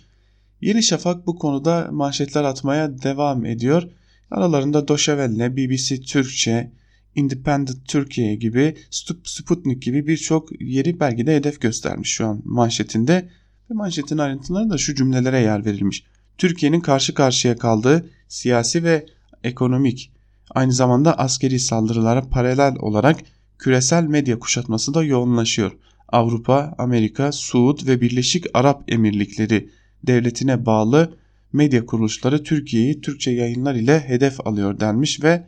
Yeni 0.60 0.82
Şafak 0.82 1.26
bu 1.26 1.38
konuda 1.38 1.88
manşetler 1.92 2.44
atmaya 2.44 3.02
devam 3.02 3.44
ediyor. 3.44 3.82
Aralarında 4.30 4.88
Doşevelle, 4.88 5.56
BBC 5.56 6.00
Türkçe, 6.00 6.72
Independent 7.14 7.88
Türkiye 7.88 8.34
gibi 8.34 8.76
Sputnik 9.24 9.82
gibi 9.82 10.06
birçok 10.06 10.60
yeri 10.60 11.00
belgede 11.00 11.36
hedef 11.36 11.60
göstermiş 11.60 12.10
şu 12.10 12.26
an 12.26 12.42
manşetinde. 12.44 13.28
Ve 13.70 13.74
manşetin 13.74 14.18
ayrıntılarında 14.18 14.78
şu 14.78 14.94
cümlelere 14.94 15.40
yer 15.40 15.64
verilmiş. 15.64 16.04
Türkiye'nin 16.38 16.80
karşı 16.80 17.14
karşıya 17.14 17.56
kaldığı 17.56 18.06
siyasi 18.28 18.84
ve 18.84 19.06
ekonomik 19.44 20.12
aynı 20.50 20.72
zamanda 20.72 21.18
askeri 21.18 21.58
saldırılara 21.58 22.28
paralel 22.28 22.76
olarak 22.78 23.20
küresel 23.58 24.04
medya 24.04 24.38
kuşatması 24.38 24.94
da 24.94 25.04
yoğunlaşıyor. 25.04 25.72
Avrupa, 26.08 26.74
Amerika, 26.78 27.32
Suud 27.32 27.86
ve 27.86 28.00
Birleşik 28.00 28.46
Arap 28.54 28.84
Emirlikleri 28.88 29.68
devletine 30.06 30.66
bağlı 30.66 31.14
medya 31.52 31.86
kuruluşları 31.86 32.42
Türkiye'yi 32.42 33.00
Türkçe 33.00 33.30
yayınlar 33.30 33.74
ile 33.74 34.00
hedef 34.00 34.46
alıyor 34.46 34.80
denmiş 34.80 35.22
ve 35.22 35.46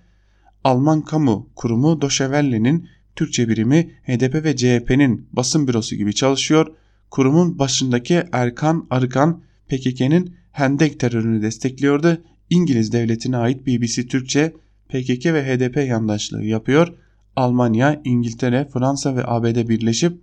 Alman 0.64 1.03
kamu 1.03 1.48
kurumu 1.57 2.00
Doşevelle'nin 2.00 2.88
Türkçe 3.16 3.48
birimi 3.48 3.90
HDP 4.03 4.35
ve 4.35 4.57
CHP'nin 4.57 5.29
basın 5.33 5.68
bürosu 5.68 5.96
gibi 5.96 6.14
çalışıyor. 6.14 6.74
Kurumun 7.14 7.59
başındaki 7.59 8.22
Erkan 8.33 8.87
Arıkan 8.90 9.42
PKK'nın 9.68 10.35
Hendek 10.53 11.00
terörünü 11.00 11.42
destekliyordu. 11.42 12.18
İngiliz 12.50 12.92
devletine 12.92 13.37
ait 13.37 13.66
BBC 13.66 14.07
Türkçe 14.07 14.55
PKK 14.88 15.27
ve 15.27 15.44
HDP 15.44 15.77
yandaşlığı 15.77 16.44
yapıyor. 16.44 16.94
Almanya, 17.37 18.00
İngiltere, 18.05 18.68
Fransa 18.72 19.16
ve 19.16 19.22
ABD 19.27 19.68
birleşip 19.68 20.20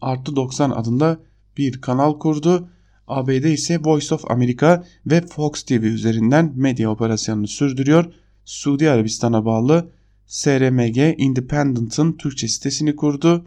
Artı 0.00 0.36
90 0.36 0.70
adında 0.70 1.20
bir 1.58 1.80
kanal 1.80 2.18
kurdu. 2.18 2.68
ABD 3.08 3.44
ise 3.44 3.78
Voice 3.84 4.14
of 4.14 4.30
America 4.30 4.84
ve 5.06 5.20
Fox 5.20 5.62
TV 5.62 5.82
üzerinden 5.82 6.52
medya 6.56 6.90
operasyonunu 6.90 7.48
sürdürüyor. 7.48 8.12
Suudi 8.44 8.90
Arabistan'a 8.90 9.44
bağlı 9.44 9.90
SRMG 10.26 11.14
Independent'ın 11.18 12.12
Türkçe 12.12 12.48
sitesini 12.48 12.96
kurdu. 12.96 13.46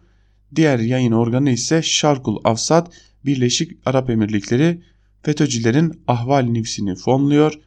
Diğer 0.56 0.80
yayın 0.80 1.12
organı 1.12 1.50
ise 1.50 1.82
Şarkul 1.82 2.38
Afsat 2.44 2.94
Birleşik 3.26 3.72
Arap 3.86 4.10
Emirlikleri 4.10 4.82
FETÖ'cülerin 5.24 6.02
ahval 6.08 6.42
nifsini 6.42 6.96
fonluyor. 6.96 7.60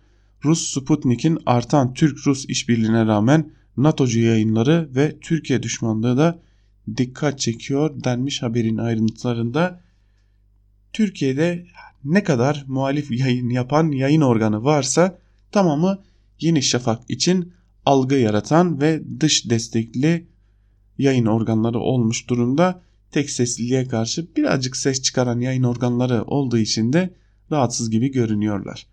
Rus 0.44 0.74
Sputnik'in 0.74 1.38
artan 1.46 1.94
Türk-Rus 1.94 2.44
işbirliğine 2.48 3.06
rağmen 3.06 3.52
NATO'cu 3.76 4.20
yayınları 4.20 4.88
ve 4.94 5.16
Türkiye 5.20 5.62
düşmanlığı 5.62 6.16
da 6.16 6.42
dikkat 6.96 7.38
çekiyor 7.38 8.04
denmiş 8.04 8.42
haberin 8.42 8.76
ayrıntılarında. 8.76 9.80
Türkiye'de 10.92 11.66
ne 12.04 12.24
kadar 12.24 12.64
muhalif 12.66 13.10
yayın 13.10 13.48
yapan 13.48 13.90
yayın 13.90 14.20
organı 14.20 14.64
varsa 14.64 15.18
tamamı 15.52 15.98
Yeni 16.40 16.62
Şafak 16.62 17.10
için 17.10 17.52
algı 17.86 18.14
yaratan 18.14 18.80
ve 18.80 19.02
dış 19.20 19.50
destekli 19.50 20.26
yayın 21.00 21.26
organları 21.26 21.78
olmuş 21.78 22.28
durumda. 22.28 22.82
Tek 23.10 23.30
sesliliğe 23.30 23.88
karşı 23.88 24.26
birazcık 24.36 24.76
ses 24.76 25.02
çıkaran 25.02 25.40
yayın 25.40 25.62
organları 25.62 26.24
olduğu 26.24 26.58
için 26.58 26.92
de 26.92 27.14
rahatsız 27.50 27.90
gibi 27.90 28.10
görünüyorlar. 28.10 28.86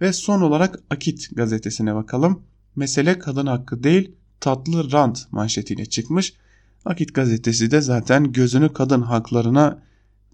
Ve 0.00 0.12
son 0.12 0.40
olarak 0.40 0.82
Akit 0.90 1.36
gazetesine 1.36 1.94
bakalım. 1.94 2.42
Mesele 2.76 3.18
kadın 3.18 3.46
hakkı 3.46 3.82
değil 3.82 4.12
tatlı 4.40 4.92
rant 4.92 5.32
manşetiyle 5.32 5.86
çıkmış. 5.86 6.34
Akit 6.84 7.14
gazetesi 7.14 7.70
de 7.70 7.80
zaten 7.80 8.32
gözünü 8.32 8.72
kadın 8.72 9.02
haklarına 9.02 9.82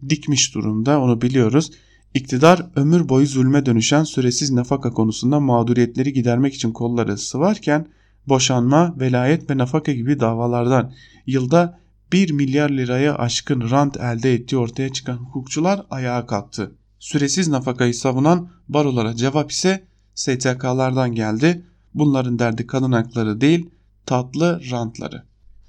dikmiş 0.09 0.55
durumda 0.55 1.01
onu 1.01 1.23
biliyoruz. 1.23 1.71
İktidar 2.14 2.67
ömür 2.77 3.09
boyu 3.09 3.27
zulme 3.27 3.67
dönüşen 3.67 4.05
süresiz 4.05 4.51
nafaka 4.51 4.91
konusunda 4.91 5.41
mağduriyetleri 5.41 6.12
gidermek 6.12 6.55
için 6.55 6.73
kolları 6.73 7.19
sıvarken 7.19 7.87
boşanma, 8.29 8.95
velayet 9.01 9.51
ve 9.51 9.59
nafaka 9.59 9.93
gibi 9.93 10.21
davalardan 10.21 10.93
yılda 11.27 11.79
1 12.12 12.31
milyar 12.31 12.71
liraya 12.71 13.19
aşkın 13.19 13.71
rant 13.71 13.97
elde 13.97 14.35
ettiği 14.35 14.57
ortaya 14.57 14.93
çıkan 14.93 15.17
hukukçular 15.17 15.87
ayağa 15.91 16.27
kalktı. 16.27 16.73
Süresiz 16.99 17.49
nafakayı 17.49 17.95
savunan 17.95 18.51
barolara 18.69 19.17
cevap 19.17 19.51
ise 19.51 19.85
STK'lardan 20.14 21.14
geldi. 21.14 21.62
Bunların 21.95 22.38
derdi 22.38 22.67
kadın 22.67 22.93
hakları 22.93 23.41
değil 23.41 23.71
tatlı 24.07 24.61
rantları. 24.71 25.23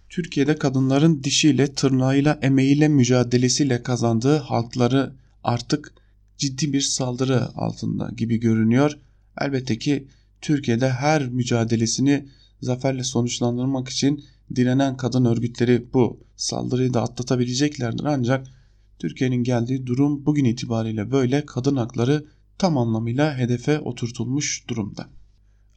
Türkiye'de 0.10 0.56
kadınların 0.56 1.24
dişiyle, 1.24 1.74
tırnağıyla, 1.74 2.39
emeğiyle, 2.41 2.88
mücadelesiyle 2.88 3.84
kazandığı 3.84 4.38
halkları 4.38 5.13
artık 5.43 5.93
ciddi 6.38 6.74
bir 6.74 6.82
saldırı 6.82 7.48
altında 7.56 8.10
gibi 8.17 8.38
görünüyor. 8.38 8.98
Elbette 9.41 9.78
ki 9.78 10.08
Türkiye'de 10.41 10.89
her 10.89 11.28
mücadelesini 11.28 12.26
zaferle 12.62 13.04
sonuçlandırmak 13.04 13.89
için 13.89 14.24
direnen 14.56 14.98
kadın 14.98 15.26
örgütleri 15.26 15.93
bu 15.93 16.19
saldırıyı 16.36 16.93
da 16.93 17.02
atlatabileceklerdir 17.02 18.04
ancak 18.04 18.48
Türkiye'nin 19.00 19.43
geldiği 19.43 19.88
durum 19.88 20.26
bugün 20.26 20.45
itibariyle 20.45 21.12
böyle 21.12 21.45
kadın 21.45 21.76
hakları 21.76 22.26
tam 22.58 22.78
anlamıyla 22.78 23.38
hedefe 23.38 23.80
oturtulmuş 23.80 24.67
durumda. 24.67 25.10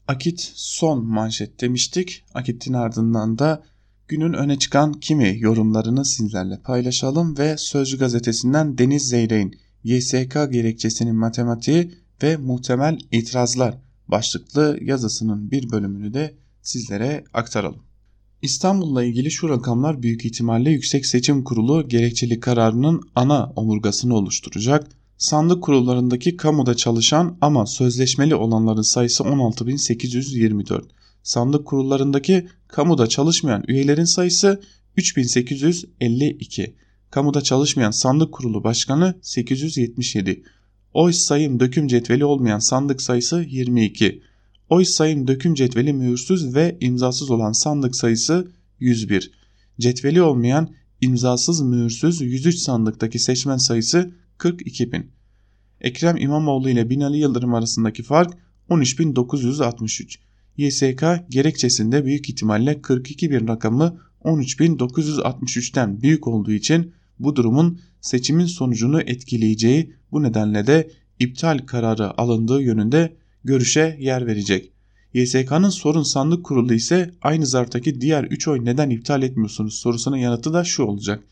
Akit 0.08 0.52
son 0.54 1.04
manşet 1.04 1.60
demiştik. 1.60 2.24
Akit'in 2.34 2.72
ardından 2.72 3.38
da 3.38 3.62
günün 4.08 4.32
öne 4.32 4.58
çıkan 4.58 4.92
kimi 4.92 5.36
yorumlarını 5.38 6.04
sizlerle 6.04 6.60
paylaşalım 6.64 7.38
ve 7.38 7.56
Sözcü 7.56 7.98
gazetesinden 7.98 8.78
Deniz 8.78 9.08
Zeyrek'in 9.08 9.58
YSK 9.84 10.32
gerekçesinin 10.32 11.16
matematiği 11.16 11.94
ve 12.22 12.36
muhtemel 12.36 12.98
itirazlar 13.12 13.78
başlıklı 14.08 14.78
yazısının 14.82 15.50
bir 15.50 15.70
bölümünü 15.70 16.14
de 16.14 16.34
sizlere 16.62 17.24
aktaralım. 17.34 17.82
İstanbul'la 18.42 19.04
ilgili 19.04 19.30
şu 19.30 19.48
rakamlar 19.48 20.02
büyük 20.02 20.24
ihtimalle 20.24 20.70
Yüksek 20.70 21.06
Seçim 21.06 21.44
Kurulu 21.44 21.88
gerekçeli 21.88 22.40
kararının 22.40 23.00
ana 23.14 23.52
omurgasını 23.56 24.14
oluşturacak. 24.14 24.86
Sandık 25.16 25.62
kurullarındaki 25.62 26.36
kamuda 26.36 26.74
çalışan 26.74 27.36
ama 27.40 27.66
sözleşmeli 27.66 28.34
olanların 28.34 28.82
sayısı 28.82 29.22
16.824. 29.24 30.82
Sandık 31.22 31.66
kurullarındaki 31.66 32.48
kamuda 32.68 33.06
çalışmayan 33.06 33.64
üyelerin 33.68 34.04
sayısı 34.04 34.62
3852. 34.96 36.74
Kamuda 37.10 37.40
çalışmayan 37.40 37.90
sandık 37.90 38.32
kurulu 38.32 38.64
başkanı 38.64 39.14
877. 39.22 40.42
Oy 40.94 41.12
sayım 41.12 41.60
döküm 41.60 41.88
cetveli 41.88 42.24
olmayan 42.24 42.58
sandık 42.58 43.02
sayısı 43.02 43.44
22. 43.48 44.22
Oy 44.72 44.84
sayım 44.84 45.26
döküm 45.28 45.54
cetveli 45.54 45.92
mühürsüz 45.92 46.54
ve 46.54 46.76
imzasız 46.80 47.30
olan 47.30 47.52
sandık 47.52 47.96
sayısı 47.96 48.52
101. 48.80 49.30
Cetveli 49.80 50.22
olmayan 50.22 50.74
imzasız 51.00 51.60
mühürsüz 51.60 52.20
103 52.20 52.56
sandıktaki 52.56 53.18
seçmen 53.18 53.56
sayısı 53.56 54.14
42 54.38 54.92
bin. 54.92 55.10
Ekrem 55.80 56.16
İmamoğlu 56.16 56.70
ile 56.70 56.90
Binali 56.90 57.18
Yıldırım 57.18 57.54
arasındaki 57.54 58.02
fark 58.02 58.34
13.963. 58.70 60.18
YSK 60.56 61.30
gerekçesinde 61.30 62.04
büyük 62.04 62.28
ihtimalle 62.28 62.82
42 62.82 63.30
bin 63.30 63.48
rakamı 63.48 64.00
13.963'ten 64.24 66.02
büyük 66.02 66.28
olduğu 66.28 66.52
için 66.52 66.92
bu 67.18 67.36
durumun 67.36 67.80
seçimin 68.00 68.46
sonucunu 68.46 69.00
etkileyeceği 69.00 69.94
bu 70.12 70.22
nedenle 70.22 70.66
de 70.66 70.90
iptal 71.18 71.58
kararı 71.58 72.20
alındığı 72.20 72.62
yönünde 72.62 73.21
görüşe 73.44 73.96
yer 74.00 74.26
verecek. 74.26 74.72
YSK'nın 75.14 75.68
sorun 75.68 76.02
sandık 76.02 76.44
kurulu 76.44 76.74
ise 76.74 77.10
aynı 77.22 77.46
zarftaki 77.46 78.00
diğer 78.00 78.24
3 78.24 78.48
oy 78.48 78.64
neden 78.64 78.90
iptal 78.90 79.22
etmiyorsunuz 79.22 79.74
sorusunun 79.74 80.16
yanıtı 80.16 80.52
da 80.52 80.64
şu 80.64 80.82
olacak. 80.82 81.24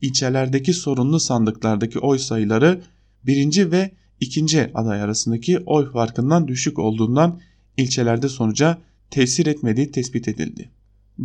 İlçelerdeki 0.00 0.72
sorunlu 0.72 1.20
sandıklardaki 1.20 1.98
oy 1.98 2.18
sayıları 2.18 2.82
birinci 3.26 3.72
ve 3.72 3.90
ikinci 4.20 4.70
aday 4.74 5.02
arasındaki 5.02 5.58
oy 5.58 5.92
farkından 5.92 6.48
düşük 6.48 6.78
olduğundan 6.78 7.40
ilçelerde 7.76 8.28
sonuca 8.28 8.78
tesir 9.10 9.46
etmediği 9.46 9.90
tespit 9.90 10.28
edildi. 10.28 10.70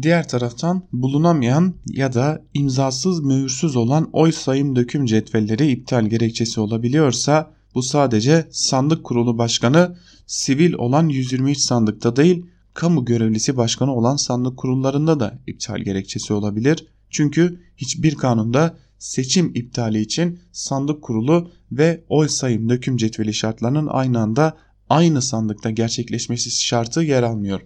Diğer 0.01 0.27
taraftan 0.27 0.83
bulunamayan 0.93 1.73
ya 1.87 2.13
da 2.13 2.41
imzasız 2.53 3.19
mühürsüz 3.19 3.75
olan 3.75 4.09
oy 4.13 4.31
sayım 4.31 4.75
döküm 4.75 5.05
cetvelleri 5.05 5.71
iptal 5.71 6.05
gerekçesi 6.05 6.59
olabiliyorsa 6.59 7.51
bu 7.75 7.83
sadece 7.83 8.47
sandık 8.51 9.03
kurulu 9.03 9.37
başkanı 9.37 9.95
sivil 10.27 10.73
olan 10.73 11.09
123 11.09 11.57
sandıkta 11.57 12.15
değil 12.15 12.45
kamu 12.73 13.05
görevlisi 13.05 13.57
başkanı 13.57 13.95
olan 13.95 14.15
sandık 14.15 14.57
kurullarında 14.57 15.19
da 15.19 15.39
iptal 15.47 15.79
gerekçesi 15.79 16.33
olabilir. 16.33 16.87
Çünkü 17.09 17.59
hiçbir 17.77 18.15
kanunda 18.15 18.77
seçim 18.99 19.51
iptali 19.55 20.01
için 20.01 20.39
sandık 20.51 21.01
kurulu 21.01 21.51
ve 21.71 22.03
oy 22.09 22.27
sayım 22.27 22.69
döküm 22.69 22.97
cetveli 22.97 23.33
şartlarının 23.33 23.87
aynı 23.87 24.19
anda 24.19 24.57
aynı 24.89 25.21
sandıkta 25.21 25.69
gerçekleşmesi 25.69 26.51
şartı 26.51 27.01
yer 27.01 27.23
almıyor. 27.23 27.61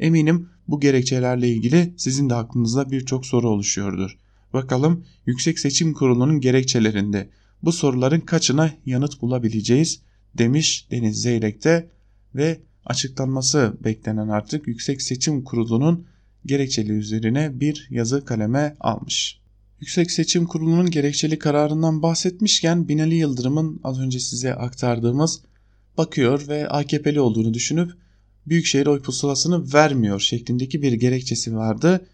Eminim 0.00 0.48
bu 0.68 0.80
gerekçelerle 0.80 1.48
ilgili 1.48 1.94
sizin 1.96 2.30
de 2.30 2.34
aklınızda 2.34 2.90
birçok 2.90 3.26
soru 3.26 3.48
oluşuyordur. 3.48 4.18
Bakalım 4.52 5.04
Yüksek 5.26 5.58
Seçim 5.58 5.92
Kurulu'nun 5.92 6.40
gerekçelerinde 6.40 7.30
bu 7.62 7.72
soruların 7.72 8.20
kaçına 8.20 8.70
yanıt 8.86 9.22
bulabileceğiz 9.22 10.00
demiş 10.38 10.86
Deniz 10.90 11.22
Zeyrek'te 11.22 11.90
ve 12.34 12.60
açıklanması 12.84 13.76
beklenen 13.84 14.28
artık 14.28 14.68
Yüksek 14.68 15.02
Seçim 15.02 15.44
Kurulu'nun 15.44 16.06
gerekçeli 16.46 16.92
üzerine 16.92 17.60
bir 17.60 17.86
yazı 17.90 18.24
kaleme 18.24 18.76
almış. 18.80 19.40
Yüksek 19.80 20.10
Seçim 20.10 20.46
Kurulu'nun 20.46 20.90
gerekçeli 20.90 21.38
kararından 21.38 22.02
bahsetmişken 22.02 22.88
Binali 22.88 23.14
Yıldırım'ın 23.14 23.80
az 23.84 24.00
önce 24.00 24.20
size 24.20 24.54
aktardığımız 24.54 25.40
bakıyor 25.98 26.48
ve 26.48 26.68
AKP'li 26.68 27.20
olduğunu 27.20 27.54
düşünüp 27.54 27.92
Büyükşehir 28.46 28.86
oy 28.86 29.02
pusulasını 29.02 29.72
vermiyor 29.72 30.20
şeklindeki 30.20 30.82
bir 30.82 30.92
gerekçesi 30.92 31.56
vardı. 31.56 32.06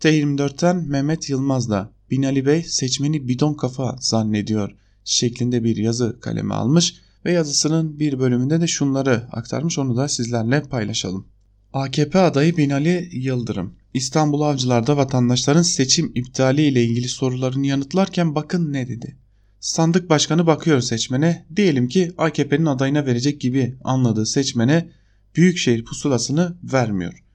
T24'ten 0.00 0.88
Mehmet 0.88 1.30
Yılmaz 1.30 1.70
da 1.70 1.90
Binali 2.10 2.46
Bey 2.46 2.62
seçmeni 2.62 3.28
bidon 3.28 3.54
kafa 3.54 3.96
zannediyor 4.00 4.76
şeklinde 5.04 5.64
bir 5.64 5.76
yazı 5.76 6.20
kaleme 6.20 6.54
almış 6.54 6.94
ve 7.24 7.32
yazısının 7.32 7.98
bir 7.98 8.18
bölümünde 8.18 8.60
de 8.60 8.66
şunları 8.66 9.28
aktarmış 9.32 9.78
onu 9.78 9.96
da 9.96 10.08
sizlerle 10.08 10.62
paylaşalım. 10.62 11.26
AKP 11.72 12.18
adayı 12.18 12.56
Binali 12.56 13.08
Yıldırım 13.12 13.74
İstanbul 13.94 14.40
Avcılar'da 14.40 14.96
vatandaşların 14.96 15.62
seçim 15.62 16.12
iptali 16.14 16.62
ile 16.62 16.84
ilgili 16.84 17.08
sorularını 17.08 17.66
yanıtlarken 17.66 18.34
bakın 18.34 18.72
ne 18.72 18.88
dedi. 18.88 19.16
Sandık 19.60 20.10
başkanı 20.10 20.46
bakıyor 20.46 20.80
seçmene 20.80 21.46
diyelim 21.56 21.88
ki 21.88 22.12
AKP'nin 22.18 22.66
adayına 22.66 23.06
verecek 23.06 23.40
gibi 23.40 23.74
anladığı 23.84 24.26
seçmene 24.26 24.88
büyükşehir 25.36 25.84
pusulasını 25.84 26.56
vermiyor. 26.62 27.25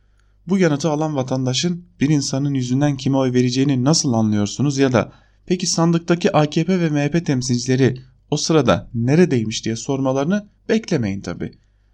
Bu 0.47 0.58
yanıtı 0.58 0.89
alan 0.89 1.15
vatandaşın 1.15 1.86
bir 1.99 2.10
insanın 2.10 2.54
yüzünden 2.54 2.97
kime 2.97 3.17
oy 3.17 3.34
vereceğini 3.34 3.84
nasıl 3.84 4.13
anlıyorsunuz 4.13 4.77
ya 4.77 4.93
da 4.93 5.12
peki 5.45 5.67
sandıktaki 5.67 6.38
AKP 6.38 6.80
ve 6.80 6.89
MHP 6.89 7.25
temsilcileri 7.25 7.97
o 8.32 8.38
sırada 8.38 8.89
neredeymiş 8.93 9.65
diye 9.65 9.75
sormalarını 9.75 10.47
beklemeyin 10.69 11.21
tabi. 11.21 11.51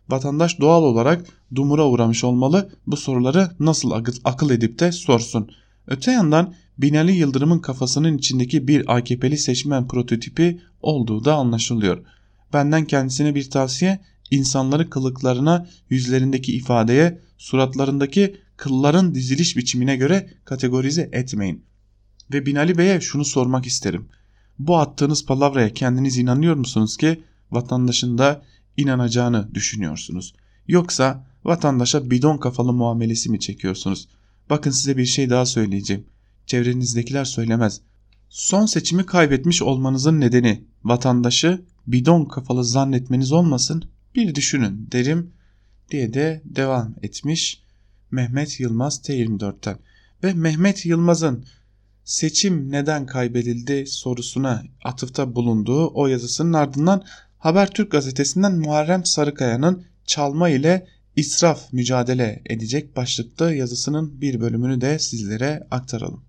Vatandaş 0.10 0.60
doğal 0.60 0.84
olarak 0.84 1.26
dumura 1.56 1.88
uğramış 1.88 2.24
olmalı 2.24 2.70
bu 2.88 2.98
soruları 2.98 3.52
nasıl 3.60 3.92
akıl 4.24 4.50
edip 4.50 4.80
de 4.80 4.92
sorsun. 4.92 5.52
Öte 5.88 6.12
yandan 6.12 6.54
Binali 6.78 7.12
Yıldırım'ın 7.12 7.60
kafasının 7.60 8.18
içindeki 8.18 8.68
bir 8.68 8.96
AKP'li 8.96 9.38
seçmen 9.38 9.88
prototipi 9.88 10.62
olduğu 10.82 11.26
da 11.26 11.36
anlaşılıyor. 11.36 12.06
Benden 12.54 12.86
kendisine 12.86 13.36
bir 13.36 13.50
tavsiye 13.50 14.00
insanları 14.32 14.90
kılıklarına, 14.90 15.68
yüzlerindeki 15.90 16.56
ifadeye, 16.56 17.22
suratlarındaki 17.38 18.38
kılların 18.58 19.16
diziliş 19.16 19.58
biçimine 19.58 19.96
göre 19.96 20.30
kategorize 20.46 21.10
etmeyin. 21.12 21.66
Ve 22.34 22.46
Binali 22.46 22.78
Bey'e 22.78 23.02
şunu 23.02 23.26
sormak 23.26 23.66
isterim. 23.66 24.10
Bu 24.60 24.78
attığınız 24.78 25.26
palavraya 25.26 25.74
kendiniz 25.74 26.18
inanıyor 26.18 26.56
musunuz 26.56 26.98
ki 26.98 27.24
vatandaşın 27.52 28.18
da 28.18 28.44
inanacağını 28.78 29.50
düşünüyorsunuz? 29.54 30.34
Yoksa 30.68 31.28
vatandaşa 31.44 32.12
bidon 32.12 32.38
kafalı 32.38 32.74
muamelesi 32.74 33.30
mi 33.30 33.40
çekiyorsunuz? 33.40 34.08
Bakın 34.50 34.72
size 34.72 34.98
bir 34.98 35.06
şey 35.06 35.30
daha 35.30 35.46
söyleyeceğim. 35.46 36.06
Çevrenizdekiler 36.46 37.26
söylemez. 37.26 37.82
Son 38.30 38.66
seçimi 38.66 39.06
kaybetmiş 39.06 39.62
olmanızın 39.62 40.20
nedeni 40.20 40.64
vatandaşı 40.84 41.66
bidon 41.88 42.26
kafalı 42.26 42.66
zannetmeniz 42.66 43.32
olmasın 43.32 43.84
bir 44.18 44.36
düşünün 44.36 44.88
derim 44.92 45.34
diye 45.92 46.14
de 46.14 46.42
devam 46.46 46.96
etmiş 47.02 47.64
Mehmet 48.12 48.60
Yılmaz 48.60 49.00
T24'ten. 49.00 49.78
Ve 50.24 50.34
Mehmet 50.34 50.86
Yılmaz'ın 50.86 51.46
seçim 52.04 52.72
neden 52.72 53.06
kaybedildi 53.06 53.88
sorusuna 53.88 54.64
atıfta 54.84 55.36
bulunduğu 55.36 55.92
o 55.94 56.08
yazısının 56.08 56.54
ardından 56.54 57.04
Habertürk 57.38 57.92
gazetesinden 57.92 58.56
Muharrem 58.56 59.06
Sarıkaya'nın 59.06 59.84
çalma 60.06 60.50
ile 60.50 60.88
israf 61.16 61.74
mücadele 61.74 62.42
edecek 62.46 62.96
başlıkta 62.96 63.54
yazısının 63.54 64.22
bir 64.22 64.40
bölümünü 64.40 64.82
de 64.82 65.00
sizlere 65.00 65.68
aktaralım. 65.72 66.24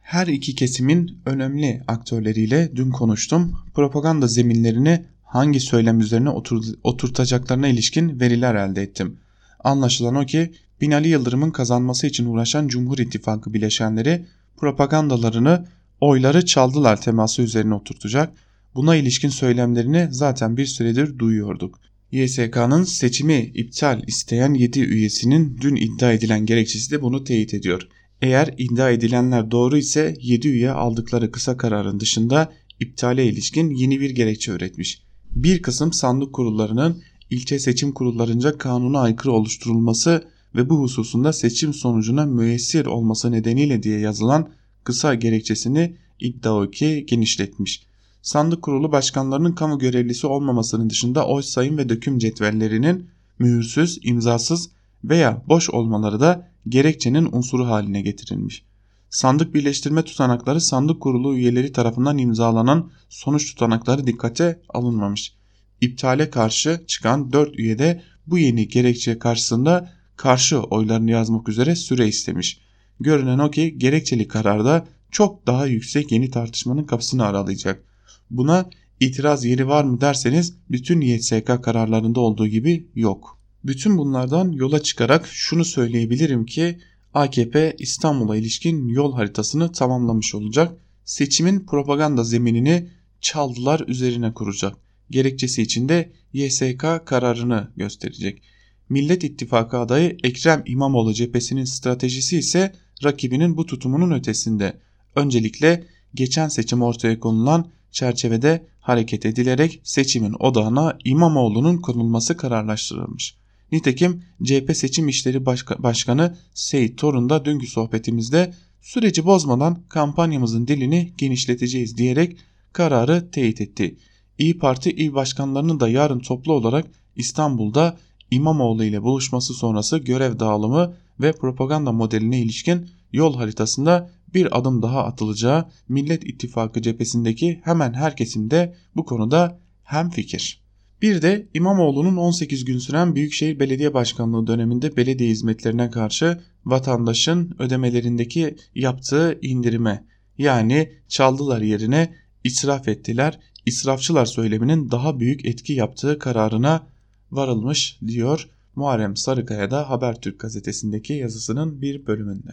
Her 0.00 0.26
iki 0.26 0.54
kesimin 0.54 1.22
önemli 1.26 1.82
aktörleriyle 1.88 2.76
dün 2.76 2.90
konuştum. 2.90 3.56
Propaganda 3.74 4.26
zeminlerini 4.26 5.06
hangi 5.32 5.60
söylem 5.60 6.00
üzerine 6.00 6.30
otur, 6.30 6.64
oturtacaklarına 6.84 7.68
ilişkin 7.68 8.20
veriler 8.20 8.54
elde 8.54 8.82
ettim. 8.82 9.16
Anlaşılan 9.60 10.14
o 10.14 10.26
ki 10.26 10.52
Binali 10.80 11.08
Yıldırım'ın 11.08 11.50
kazanması 11.50 12.06
için 12.06 12.26
uğraşan 12.26 12.68
Cumhur 12.68 12.98
İttifakı 12.98 13.54
bileşenleri 13.54 14.26
propagandalarını 14.56 15.66
oyları 16.00 16.44
çaldılar 16.46 17.00
teması 17.00 17.42
üzerine 17.42 17.74
oturtacak. 17.74 18.32
Buna 18.74 18.96
ilişkin 18.96 19.28
söylemlerini 19.28 20.08
zaten 20.10 20.56
bir 20.56 20.66
süredir 20.66 21.18
duyuyorduk. 21.18 21.80
YSK'nın 22.10 22.84
seçimi 22.84 23.40
iptal 23.54 24.02
isteyen 24.06 24.54
7 24.54 24.80
üyesinin 24.80 25.58
dün 25.60 25.76
iddia 25.76 26.12
edilen 26.12 26.46
gerekçesi 26.46 26.90
de 26.90 27.02
bunu 27.02 27.24
teyit 27.24 27.54
ediyor. 27.54 27.88
Eğer 28.22 28.54
iddia 28.58 28.90
edilenler 28.90 29.50
doğru 29.50 29.76
ise 29.76 30.14
7 30.20 30.48
üye 30.48 30.70
aldıkları 30.70 31.30
kısa 31.30 31.56
kararın 31.56 32.00
dışında 32.00 32.52
iptale 32.80 33.26
ilişkin 33.26 33.70
yeni 33.70 34.00
bir 34.00 34.10
gerekçe 34.10 34.52
üretmiş. 34.52 35.11
Bir 35.36 35.62
kısım 35.62 35.92
sandık 35.92 36.32
kurullarının 36.32 37.02
ilçe 37.30 37.58
seçim 37.58 37.92
kurullarınca 37.92 38.58
kanuna 38.58 39.00
aykırı 39.00 39.32
oluşturulması 39.32 40.24
ve 40.54 40.70
bu 40.70 40.78
hususunda 40.78 41.32
seçim 41.32 41.74
sonucuna 41.74 42.24
müessir 42.24 42.86
olması 42.86 43.32
nedeniyle 43.32 43.82
diye 43.82 43.98
yazılan 43.98 44.48
kısa 44.84 45.14
gerekçesini 45.14 45.96
iddia 46.20 46.70
ki 46.70 47.06
genişletmiş. 47.08 47.86
Sandık 48.22 48.62
kurulu 48.62 48.92
başkanlarının 48.92 49.52
kamu 49.52 49.78
görevlisi 49.78 50.26
olmamasının 50.26 50.90
dışında 50.90 51.26
oy 51.26 51.42
sayım 51.42 51.78
ve 51.78 51.88
döküm 51.88 52.18
cetvellerinin 52.18 53.06
mühürsüz, 53.38 53.98
imzasız 54.02 54.70
veya 55.04 55.42
boş 55.48 55.70
olmaları 55.70 56.20
da 56.20 56.48
gerekçenin 56.68 57.28
unsuru 57.32 57.66
haline 57.66 58.00
getirilmiş. 58.02 58.64
Sandık 59.12 59.54
birleştirme 59.54 60.04
tutanakları 60.04 60.60
sandık 60.60 61.00
kurulu 61.00 61.36
üyeleri 61.36 61.72
tarafından 61.72 62.18
imzalanan 62.18 62.90
sonuç 63.08 63.46
tutanakları 63.46 64.06
dikkate 64.06 64.60
alınmamış. 64.68 65.34
İptale 65.80 66.30
karşı 66.30 66.84
çıkan 66.86 67.32
4 67.32 67.58
üye 67.58 67.78
de 67.78 68.02
bu 68.26 68.38
yeni 68.38 68.68
gerekçe 68.68 69.18
karşısında 69.18 69.92
karşı 70.16 70.60
oylarını 70.60 71.10
yazmak 71.10 71.48
üzere 71.48 71.76
süre 71.76 72.08
istemiş. 72.08 72.60
Görünen 73.00 73.38
o 73.38 73.50
ki 73.50 73.78
gerekçeli 73.78 74.28
kararda 74.28 74.86
çok 75.10 75.46
daha 75.46 75.66
yüksek 75.66 76.12
yeni 76.12 76.30
tartışmanın 76.30 76.84
kapısını 76.84 77.24
aralayacak. 77.24 77.84
Buna 78.30 78.70
itiraz 79.00 79.44
yeri 79.44 79.68
var 79.68 79.84
mı 79.84 80.00
derseniz 80.00 80.56
bütün 80.70 81.00
YSK 81.00 81.62
kararlarında 81.62 82.20
olduğu 82.20 82.46
gibi 82.46 82.90
yok. 82.94 83.38
Bütün 83.64 83.98
bunlardan 83.98 84.52
yola 84.52 84.82
çıkarak 84.82 85.26
şunu 85.26 85.64
söyleyebilirim 85.64 86.46
ki 86.46 86.78
AKP 87.14 87.76
İstanbul'a 87.78 88.36
ilişkin 88.36 88.88
yol 88.88 89.14
haritasını 89.14 89.72
tamamlamış 89.72 90.34
olacak. 90.34 90.76
Seçimin 91.04 91.66
propaganda 91.66 92.24
zeminini 92.24 92.88
çaldılar 93.20 93.84
üzerine 93.86 94.34
kuracak. 94.34 94.76
Gerekçesi 95.10 95.62
için 95.62 95.88
de 95.88 96.12
YSK 96.32 96.84
kararını 97.04 97.72
gösterecek. 97.76 98.42
Millet 98.88 99.24
İttifakı 99.24 99.78
adayı 99.78 100.16
Ekrem 100.22 100.62
İmamoğlu 100.66 101.14
cephesinin 101.14 101.64
stratejisi 101.64 102.38
ise 102.38 102.72
rakibinin 103.04 103.56
bu 103.56 103.66
tutumunun 103.66 104.10
ötesinde. 104.10 104.80
Öncelikle 105.16 105.84
geçen 106.14 106.48
seçim 106.48 106.82
ortaya 106.82 107.20
konulan 107.20 107.70
çerçevede 107.90 108.66
hareket 108.80 109.26
edilerek 109.26 109.80
seçimin 109.84 110.34
odağına 110.38 110.98
İmamoğlu'nun 111.04 111.76
konulması 111.76 112.36
kararlaştırılmış. 112.36 113.41
Nitekim 113.72 114.22
CHP 114.44 114.76
Seçim 114.76 115.08
İşleri 115.08 115.46
Başka 115.46 115.82
Başkanı 115.82 116.36
Seyit 116.54 116.98
Torun 116.98 117.28
da 117.28 117.44
dünkü 117.44 117.66
sohbetimizde 117.66 118.54
süreci 118.80 119.24
bozmadan 119.24 119.82
kampanyamızın 119.88 120.66
dilini 120.66 121.12
genişleteceğiz 121.18 121.96
diyerek 121.96 122.36
kararı 122.72 123.30
teyit 123.30 123.60
etti. 123.60 123.96
İyi 124.38 124.58
Parti 124.58 124.90
il 124.90 125.14
başkanlarının 125.14 125.80
da 125.80 125.88
yarın 125.88 126.18
toplu 126.18 126.52
olarak 126.52 126.86
İstanbul'da 127.16 127.96
İmamoğlu 128.30 128.84
ile 128.84 129.02
buluşması 129.02 129.54
sonrası 129.54 129.98
görev 129.98 130.38
dağılımı 130.38 130.94
ve 131.20 131.32
propaganda 131.32 131.92
modeline 131.92 132.40
ilişkin 132.40 132.90
yol 133.12 133.36
haritasında 133.36 134.10
bir 134.34 134.58
adım 134.58 134.82
daha 134.82 135.04
atılacağı 135.04 135.68
Millet 135.88 136.24
İttifakı 136.24 136.82
cephesindeki 136.82 137.60
hemen 137.64 137.94
herkesin 137.94 138.50
de 138.50 138.74
bu 138.96 139.04
konuda 139.04 139.58
hem 139.84 140.10
fikir. 140.10 140.61
Bir 141.02 141.22
de 141.22 141.48
İmamoğlu'nun 141.54 142.16
18 142.16 142.64
gün 142.64 142.78
süren 142.78 143.14
Büyükşehir 143.14 143.60
Belediye 143.60 143.94
Başkanlığı 143.94 144.46
döneminde 144.46 144.96
belediye 144.96 145.30
hizmetlerine 145.30 145.90
karşı 145.90 146.40
vatandaşın 146.64 147.56
ödemelerindeki 147.58 148.56
yaptığı 148.74 149.38
indirime 149.42 150.04
yani 150.38 150.92
çaldılar 151.08 151.60
yerine 151.60 152.14
israf 152.44 152.88
ettiler, 152.88 153.40
israfçılar 153.66 154.26
söyleminin 154.26 154.90
daha 154.90 155.20
büyük 155.20 155.44
etki 155.44 155.72
yaptığı 155.72 156.18
kararına 156.18 156.86
varılmış 157.30 157.98
diyor 158.06 158.48
Muharrem 158.74 159.16
Sarıkaya 159.16 159.70
da 159.70 159.90
Habertürk 159.90 160.40
gazetesindeki 160.40 161.12
yazısının 161.12 161.82
bir 161.82 162.06
bölümünde. 162.06 162.50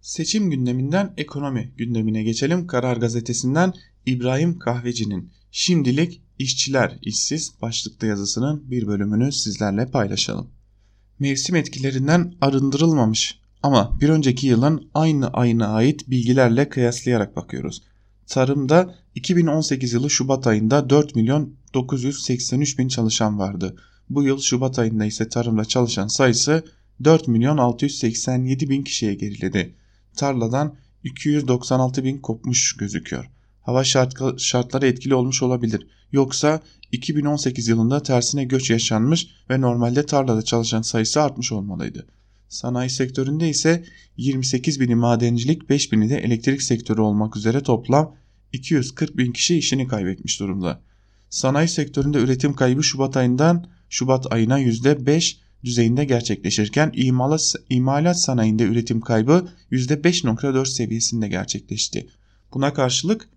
Seçim 0.00 0.50
gündeminden 0.50 1.14
ekonomi 1.16 1.72
gündemine 1.76 2.22
geçelim. 2.22 2.66
Karar 2.66 2.96
gazetesinden 2.96 3.72
İbrahim 4.06 4.58
Kahveci'nin 4.58 5.30
şimdilik 5.50 6.22
işçiler 6.40 6.98
işsiz 7.02 7.52
başlıklı 7.62 8.06
yazısının 8.06 8.70
bir 8.70 8.86
bölümünü 8.86 9.32
sizlerle 9.32 9.90
paylaşalım. 9.90 10.50
Mevsim 11.18 11.56
etkilerinden 11.56 12.34
arındırılmamış 12.40 13.40
ama 13.62 14.00
bir 14.00 14.08
önceki 14.08 14.46
yılın 14.46 14.90
aynı 14.94 15.28
ayına 15.28 15.66
ait 15.66 16.10
bilgilerle 16.10 16.68
kıyaslayarak 16.68 17.36
bakıyoruz. 17.36 17.82
Tarımda 18.26 18.94
2018 19.14 19.92
yılı 19.92 20.10
Şubat 20.10 20.46
ayında 20.46 20.90
4 20.90 21.14
milyon 21.14 21.54
983 21.74 22.78
bin 22.78 22.88
çalışan 22.88 23.38
vardı. 23.38 23.76
Bu 24.10 24.22
yıl 24.22 24.40
Şubat 24.40 24.78
ayında 24.78 25.04
ise 25.04 25.28
tarımda 25.28 25.64
çalışan 25.64 26.06
sayısı 26.06 26.64
4 27.04 27.28
milyon 27.28 27.58
687 27.58 28.70
bin 28.70 28.82
kişiye 28.82 29.14
geriledi. 29.14 29.74
Tarladan 30.16 30.76
296 31.04 32.04
bin 32.04 32.18
kopmuş 32.18 32.76
gözüküyor. 32.76 33.30
Hava 33.62 33.84
şartları 34.38 34.86
etkili 34.86 35.14
olmuş 35.14 35.42
olabilir. 35.42 35.86
Yoksa 36.12 36.60
2018 36.92 37.68
yılında 37.68 38.02
tersine 38.02 38.44
göç 38.44 38.70
yaşanmış 38.70 39.26
ve 39.50 39.60
normalde 39.60 40.06
tarlada 40.06 40.42
çalışan 40.42 40.82
sayısı 40.82 41.22
artmış 41.22 41.52
olmalıydı. 41.52 42.06
Sanayi 42.48 42.90
sektöründe 42.90 43.48
ise 43.48 43.84
28 44.16 44.80
bini 44.80 44.94
madencilik 44.94 45.70
5 45.70 45.92
bini 45.92 46.10
de 46.10 46.18
elektrik 46.18 46.62
sektörü 46.62 47.00
olmak 47.00 47.36
üzere 47.36 47.62
toplam 47.62 48.16
240 48.52 49.16
bin 49.16 49.32
kişi 49.32 49.58
işini 49.58 49.88
kaybetmiş 49.88 50.40
durumda. 50.40 50.80
Sanayi 51.30 51.68
sektöründe 51.68 52.18
üretim 52.18 52.54
kaybı 52.54 52.84
Şubat 52.84 53.16
ayından 53.16 53.66
Şubat 53.88 54.32
ayına 54.32 54.60
%5 54.60 55.36
düzeyinde 55.64 56.04
gerçekleşirken 56.04 56.92
imalat, 56.94 57.54
imalat 57.68 58.20
sanayinde 58.20 58.62
üretim 58.62 59.00
kaybı 59.00 59.48
%5.4 59.72 60.66
seviyesinde 60.66 61.28
gerçekleşti. 61.28 62.08
Buna 62.54 62.74
karşılık 62.74 63.28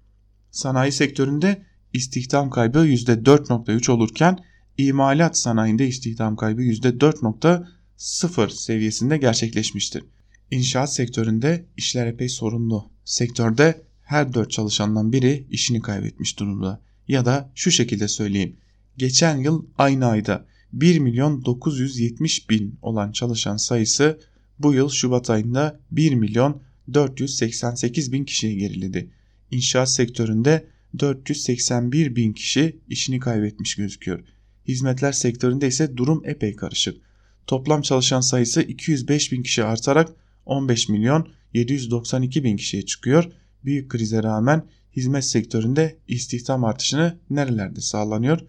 sanayi 0.54 0.92
sektöründe 0.92 1.66
istihdam 1.94 2.50
kaybı 2.50 2.80
%4.3 2.88 3.92
olurken 3.92 4.40
imalat 4.78 5.38
sanayinde 5.38 5.88
istihdam 5.88 6.36
kaybı 6.36 6.62
%4.0 6.62 8.50
seviyesinde 8.50 9.18
gerçekleşmiştir. 9.18 10.04
İnşaat 10.52 10.94
sektöründe 10.94 11.66
işler 11.78 12.08
epey 12.08 12.30
sorunlu. 12.30 12.92
Sektörde 13.06 13.82
her 14.02 14.34
4 14.34 14.52
çalışandan 14.52 15.14
biri 15.14 15.48
işini 15.50 15.82
kaybetmiş 15.82 16.40
durumda. 16.40 16.82
Ya 17.08 17.26
da 17.26 17.52
şu 17.56 17.72
şekilde 17.72 18.08
söyleyeyim. 18.08 18.56
Geçen 18.98 19.38
yıl 19.38 19.66
aynı 19.78 20.06
ayda 20.06 20.46
1 20.74 21.00
milyon 21.00 21.46
970 21.46 22.50
bin 22.50 22.80
olan 22.82 23.12
çalışan 23.12 23.58
sayısı 23.58 24.20
bu 24.60 24.74
yıl 24.74 24.90
Şubat 24.90 25.30
ayında 25.30 25.80
1 25.92 26.14
milyon 26.14 26.62
488 26.94 28.12
bin 28.12 28.24
kişiye 28.24 28.54
geriledi. 28.54 29.10
İnşaat 29.52 29.90
sektöründe 29.90 30.68
481 31.00 32.16
bin 32.16 32.34
kişi 32.34 32.80
işini 32.90 33.20
kaybetmiş 33.20 33.76
gözüküyor. 33.76 34.20
Hizmetler 34.68 35.12
sektöründe 35.12 35.68
ise 35.68 35.98
durum 35.98 36.22
epey 36.26 36.56
karışık. 36.56 37.02
Toplam 37.48 37.82
çalışan 37.82 38.22
sayısı 38.22 38.62
205 38.62 39.32
bin 39.32 39.44
kişi 39.44 39.64
artarak 39.64 40.10
15 40.46 40.90
milyon 40.90 41.28
792 41.54 42.44
bin 42.44 42.58
kişiye 42.58 42.86
çıkıyor. 42.86 43.32
Büyük 43.66 43.92
krize 43.92 44.24
rağmen 44.24 44.64
hizmet 44.96 45.26
sektöründe 45.26 45.98
istihdam 46.08 46.64
artışını 46.64 47.18
nerelerde 47.30 47.82
sağlanıyor? 47.82 48.40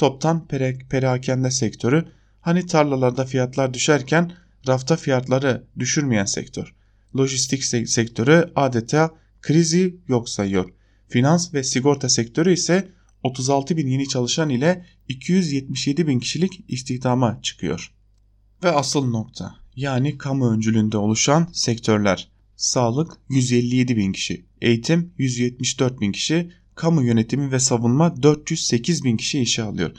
toptan 0.00 0.46
perakende 0.90 1.50
sektörü 1.50 2.04
hani 2.40 2.66
tarlalarda 2.66 3.24
fiyatlar 3.24 3.74
düşerken 3.74 4.32
rafta 4.68 4.96
fiyatları 4.96 5.64
düşürmeyen 5.78 6.24
sektör. 6.24 6.74
Lojistik 7.16 7.64
sektörü 7.88 8.50
adeta 8.56 9.10
krizi 9.42 9.96
yok 10.08 10.28
sayıyor. 10.28 10.70
Finans 11.08 11.54
ve 11.54 11.62
sigorta 11.64 12.08
sektörü 12.08 12.52
ise 12.52 12.88
36 13.22 13.76
bin 13.76 13.86
yeni 13.86 14.08
çalışan 14.08 14.50
ile 14.50 14.86
277 15.08 16.06
bin 16.06 16.20
kişilik 16.20 16.64
istihdama 16.68 17.38
çıkıyor. 17.42 17.92
Ve 18.64 18.70
asıl 18.70 19.10
nokta 19.10 19.54
yani 19.76 20.18
kamu 20.18 20.50
öncülüğünde 20.50 20.96
oluşan 20.96 21.48
sektörler. 21.52 22.28
Sağlık 22.56 23.12
157 23.28 23.96
bin 23.96 24.12
kişi, 24.12 24.44
eğitim 24.60 25.12
174 25.18 26.00
bin 26.00 26.12
kişi, 26.12 26.50
kamu 26.74 27.02
yönetimi 27.02 27.52
ve 27.52 27.58
savunma 27.58 28.22
408 28.22 29.04
bin 29.04 29.16
kişi 29.16 29.40
işe 29.40 29.62
alıyor. 29.62 29.92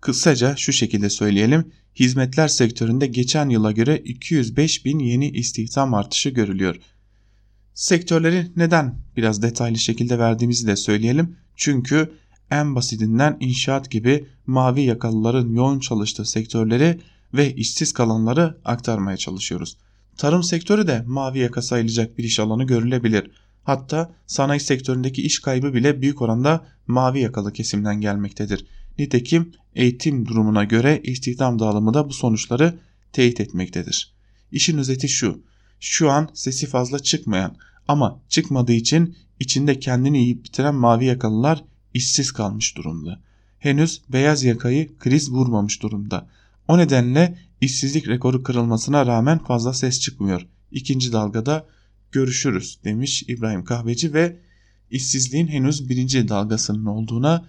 Kısaca 0.00 0.56
şu 0.56 0.72
şekilde 0.72 1.10
söyleyelim 1.10 1.72
hizmetler 1.96 2.48
sektöründe 2.48 3.06
geçen 3.06 3.48
yıla 3.48 3.72
göre 3.72 3.98
205 4.04 4.84
bin 4.84 4.98
yeni 4.98 5.30
istihdam 5.30 5.94
artışı 5.94 6.30
görülüyor. 6.30 6.76
Sektörleri 7.74 8.50
neden 8.56 8.94
biraz 9.16 9.42
detaylı 9.42 9.78
şekilde 9.78 10.18
verdiğimizi 10.18 10.66
de 10.66 10.76
söyleyelim. 10.76 11.36
Çünkü 11.56 12.12
en 12.50 12.74
basitinden 12.74 13.36
inşaat 13.40 13.90
gibi 13.90 14.26
mavi 14.46 14.82
yakalıların 14.82 15.52
yoğun 15.52 15.80
çalıştığı 15.80 16.24
sektörleri 16.24 17.00
ve 17.34 17.54
işsiz 17.54 17.92
kalanları 17.92 18.58
aktarmaya 18.64 19.16
çalışıyoruz. 19.16 19.76
Tarım 20.16 20.42
sektörü 20.42 20.86
de 20.86 21.04
mavi 21.06 21.38
yaka 21.38 21.62
sayılacak 21.62 22.18
bir 22.18 22.24
iş 22.24 22.40
alanı 22.40 22.64
görülebilir. 22.64 23.30
Hatta 23.64 24.14
sanayi 24.26 24.60
sektöründeki 24.60 25.22
iş 25.22 25.38
kaybı 25.38 25.74
bile 25.74 26.02
büyük 26.02 26.22
oranda 26.22 26.66
mavi 26.86 27.20
yakalı 27.20 27.52
kesimden 27.52 28.00
gelmektedir. 28.00 28.66
Nitekim 28.98 29.52
eğitim 29.74 30.26
durumuna 30.28 30.64
göre 30.64 31.00
istihdam 31.04 31.58
dağılımı 31.58 31.94
da 31.94 32.08
bu 32.08 32.12
sonuçları 32.12 32.78
teyit 33.12 33.40
etmektedir. 33.40 34.12
İşin 34.52 34.78
özeti 34.78 35.08
şu. 35.08 35.42
Şu 35.84 36.10
an 36.10 36.28
sesi 36.34 36.66
fazla 36.66 36.98
çıkmayan 36.98 37.56
ama 37.88 38.20
çıkmadığı 38.28 38.72
için 38.72 39.16
içinde 39.40 39.80
kendini 39.80 40.22
yiyip 40.22 40.44
bitiren 40.44 40.74
mavi 40.74 41.04
yakalılar 41.04 41.64
işsiz 41.94 42.32
kalmış 42.32 42.76
durumda. 42.76 43.20
Henüz 43.58 44.02
beyaz 44.08 44.44
yakayı 44.44 44.98
kriz 44.98 45.30
vurmamış 45.30 45.82
durumda. 45.82 46.28
O 46.68 46.78
nedenle 46.78 47.38
işsizlik 47.60 48.08
rekoru 48.08 48.42
kırılmasına 48.42 49.06
rağmen 49.06 49.38
fazla 49.38 49.74
ses 49.74 50.00
çıkmıyor. 50.00 50.46
İkinci 50.70 51.12
dalgada 51.12 51.66
görüşürüz 52.12 52.78
demiş 52.84 53.24
İbrahim 53.28 53.64
Kahveci 53.64 54.14
ve 54.14 54.38
işsizliğin 54.90 55.46
henüz 55.46 55.88
birinci 55.88 56.28
dalgasının 56.28 56.86
olduğuna 56.86 57.48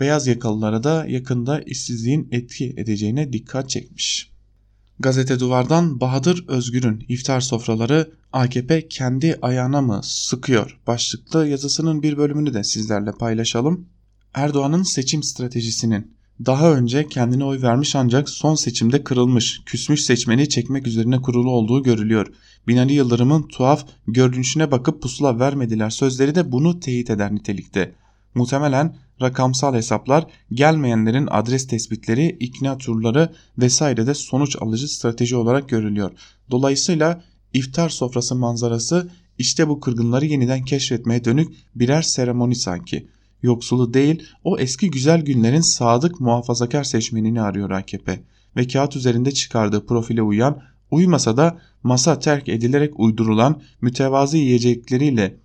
beyaz 0.00 0.26
yakalılara 0.26 0.84
da 0.84 1.06
yakında 1.06 1.60
işsizliğin 1.60 2.28
etki 2.32 2.74
edeceğine 2.76 3.32
dikkat 3.32 3.70
çekmiş. 3.70 4.37
Gazete 5.00 5.40
Duvar'dan 5.40 6.00
Bahadır 6.00 6.44
Özgür'ün 6.48 7.04
iftar 7.08 7.40
sofraları 7.40 8.10
AKP 8.32 8.88
kendi 8.88 9.38
ayağına 9.42 9.80
mı 9.80 10.00
sıkıyor 10.02 10.78
başlıklı 10.86 11.48
yazısının 11.48 12.02
bir 12.02 12.16
bölümünü 12.16 12.54
de 12.54 12.64
sizlerle 12.64 13.12
paylaşalım. 13.12 13.86
Erdoğan'ın 14.34 14.82
seçim 14.82 15.22
stratejisinin 15.22 16.14
daha 16.46 16.72
önce 16.72 17.08
kendine 17.08 17.44
oy 17.44 17.62
vermiş 17.62 17.96
ancak 17.96 18.28
son 18.28 18.54
seçimde 18.54 19.04
kırılmış, 19.04 19.62
küsmüş 19.66 20.02
seçmeni 20.02 20.48
çekmek 20.48 20.86
üzerine 20.86 21.22
kurulu 21.22 21.50
olduğu 21.50 21.82
görülüyor. 21.82 22.26
Binali 22.68 22.92
Yıldırım'ın 22.92 23.42
tuhaf 23.42 23.86
görünüşüne 24.06 24.70
bakıp 24.70 25.02
pusula 25.02 25.38
vermediler 25.38 25.90
sözleri 25.90 26.34
de 26.34 26.52
bunu 26.52 26.80
teyit 26.80 27.10
eder 27.10 27.34
nitelikte. 27.34 27.94
Muhtemelen 28.34 28.96
rakamsal 29.22 29.74
hesaplar, 29.74 30.26
gelmeyenlerin 30.52 31.28
adres 31.30 31.66
tespitleri, 31.66 32.36
ikna 32.40 32.78
turları 32.78 33.32
vesaire 33.58 34.06
de 34.06 34.14
sonuç 34.14 34.56
alıcı 34.60 34.88
strateji 34.88 35.36
olarak 35.36 35.68
görülüyor. 35.68 36.10
Dolayısıyla 36.50 37.22
iftar 37.54 37.88
sofrası 37.88 38.34
manzarası 38.34 39.10
işte 39.38 39.68
bu 39.68 39.80
kırgınları 39.80 40.26
yeniden 40.26 40.64
keşfetmeye 40.64 41.24
dönük 41.24 41.54
birer 41.74 42.02
seremoni 42.02 42.54
sanki. 42.54 43.08
Yoksulu 43.42 43.94
değil 43.94 44.22
o 44.44 44.58
eski 44.58 44.90
güzel 44.90 45.22
günlerin 45.22 45.60
sadık 45.60 46.20
muhafazakar 46.20 46.84
seçmenini 46.84 47.40
arıyor 47.40 47.70
AKP 47.70 48.20
ve 48.56 48.66
kağıt 48.66 48.96
üzerinde 48.96 49.30
çıkardığı 49.30 49.86
profile 49.86 50.22
uyan 50.22 50.62
uymasa 50.90 51.36
da 51.36 51.58
masa 51.82 52.18
terk 52.18 52.48
edilerek 52.48 53.00
uydurulan 53.00 53.62
mütevazı 53.80 54.36
yiyecekleriyle 54.36 55.36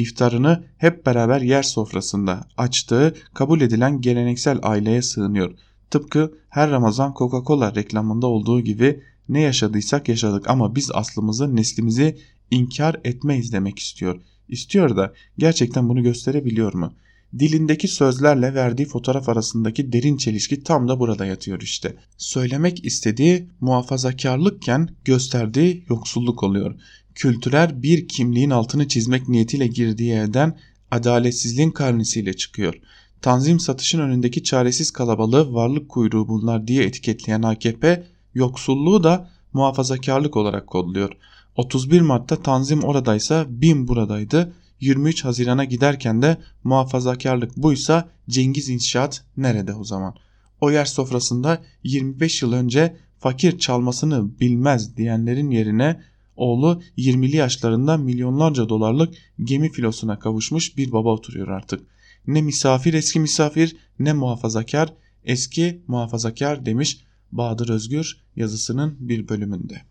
iftarını 0.00 0.64
hep 0.78 1.06
beraber 1.06 1.40
yer 1.40 1.62
sofrasında 1.62 2.46
açtığı 2.56 3.14
kabul 3.34 3.60
edilen 3.60 4.00
geleneksel 4.00 4.58
aileye 4.62 5.02
sığınıyor. 5.02 5.54
Tıpkı 5.90 6.34
her 6.48 6.70
Ramazan 6.70 7.12
Coca-Cola 7.12 7.74
reklamında 7.74 8.26
olduğu 8.26 8.60
gibi 8.60 9.02
ne 9.28 9.40
yaşadıysak 9.40 10.08
yaşadık 10.08 10.50
ama 10.50 10.74
biz 10.74 10.90
aslımızı 10.94 11.56
neslimizi 11.56 12.18
inkar 12.50 13.00
etmeyiz 13.04 13.52
demek 13.52 13.78
istiyor. 13.78 14.20
İstiyor 14.48 14.96
da 14.96 15.12
gerçekten 15.38 15.88
bunu 15.88 16.02
gösterebiliyor 16.02 16.74
mu? 16.74 16.94
Dilindeki 17.38 17.88
sözlerle 17.88 18.54
verdiği 18.54 18.86
fotoğraf 18.86 19.28
arasındaki 19.28 19.92
derin 19.92 20.16
çelişki 20.16 20.62
tam 20.62 20.88
da 20.88 21.00
burada 21.00 21.26
yatıyor 21.26 21.60
işte. 21.60 21.96
Söylemek 22.16 22.84
istediği 22.84 23.48
muhafazakarlıkken 23.60 24.88
gösterdiği 25.04 25.84
yoksulluk 25.88 26.42
oluyor 26.42 26.74
kültürel 27.20 27.82
bir 27.82 28.08
kimliğin 28.08 28.50
altını 28.50 28.88
çizmek 28.88 29.28
niyetiyle 29.28 29.66
girdiği 29.66 30.12
evden 30.12 30.58
adaletsizliğin 30.90 31.70
karnesiyle 31.70 32.36
çıkıyor. 32.36 32.74
Tanzim 33.22 33.60
satışın 33.60 34.00
önündeki 34.00 34.42
çaresiz 34.42 34.90
kalabalığı 34.90 35.54
varlık 35.54 35.88
kuyruğu 35.88 36.28
bunlar 36.28 36.66
diye 36.66 36.84
etiketleyen 36.84 37.42
AKP 37.42 38.06
yoksulluğu 38.34 39.04
da 39.04 39.30
muhafazakarlık 39.52 40.36
olarak 40.36 40.66
kodluyor. 40.66 41.12
31 41.56 42.00
Mart'ta 42.00 42.36
Tanzim 42.36 42.84
oradaysa 42.84 43.46
BİM 43.48 43.88
buradaydı. 43.88 44.52
23 44.80 45.24
Haziran'a 45.24 45.64
giderken 45.64 46.22
de 46.22 46.36
muhafazakarlık 46.64 47.56
buysa 47.56 48.08
Cengiz 48.28 48.68
İnşaat 48.68 49.24
nerede 49.36 49.74
o 49.74 49.84
zaman? 49.84 50.14
O 50.60 50.70
yer 50.70 50.84
sofrasında 50.84 51.62
25 51.82 52.42
yıl 52.42 52.52
önce 52.52 52.96
fakir 53.18 53.58
çalmasını 53.58 54.40
bilmez 54.40 54.96
diyenlerin 54.96 55.50
yerine 55.50 56.00
Oğlu 56.40 56.82
20'li 56.98 57.36
yaşlarında 57.36 57.96
milyonlarca 57.96 58.68
dolarlık 58.68 59.14
gemi 59.44 59.72
filosuna 59.72 60.18
kavuşmuş 60.18 60.76
bir 60.76 60.92
baba 60.92 61.12
oturuyor 61.12 61.48
artık. 61.48 61.80
Ne 62.26 62.42
misafir 62.42 62.94
eski 62.94 63.20
misafir 63.20 63.76
ne 63.98 64.12
muhafazakar 64.12 64.94
eski 65.24 65.82
muhafazakar 65.86 66.66
demiş 66.66 67.00
Bahadır 67.32 67.68
Özgür 67.68 68.16
yazısının 68.36 68.96
bir 69.00 69.28
bölümünde. 69.28 69.82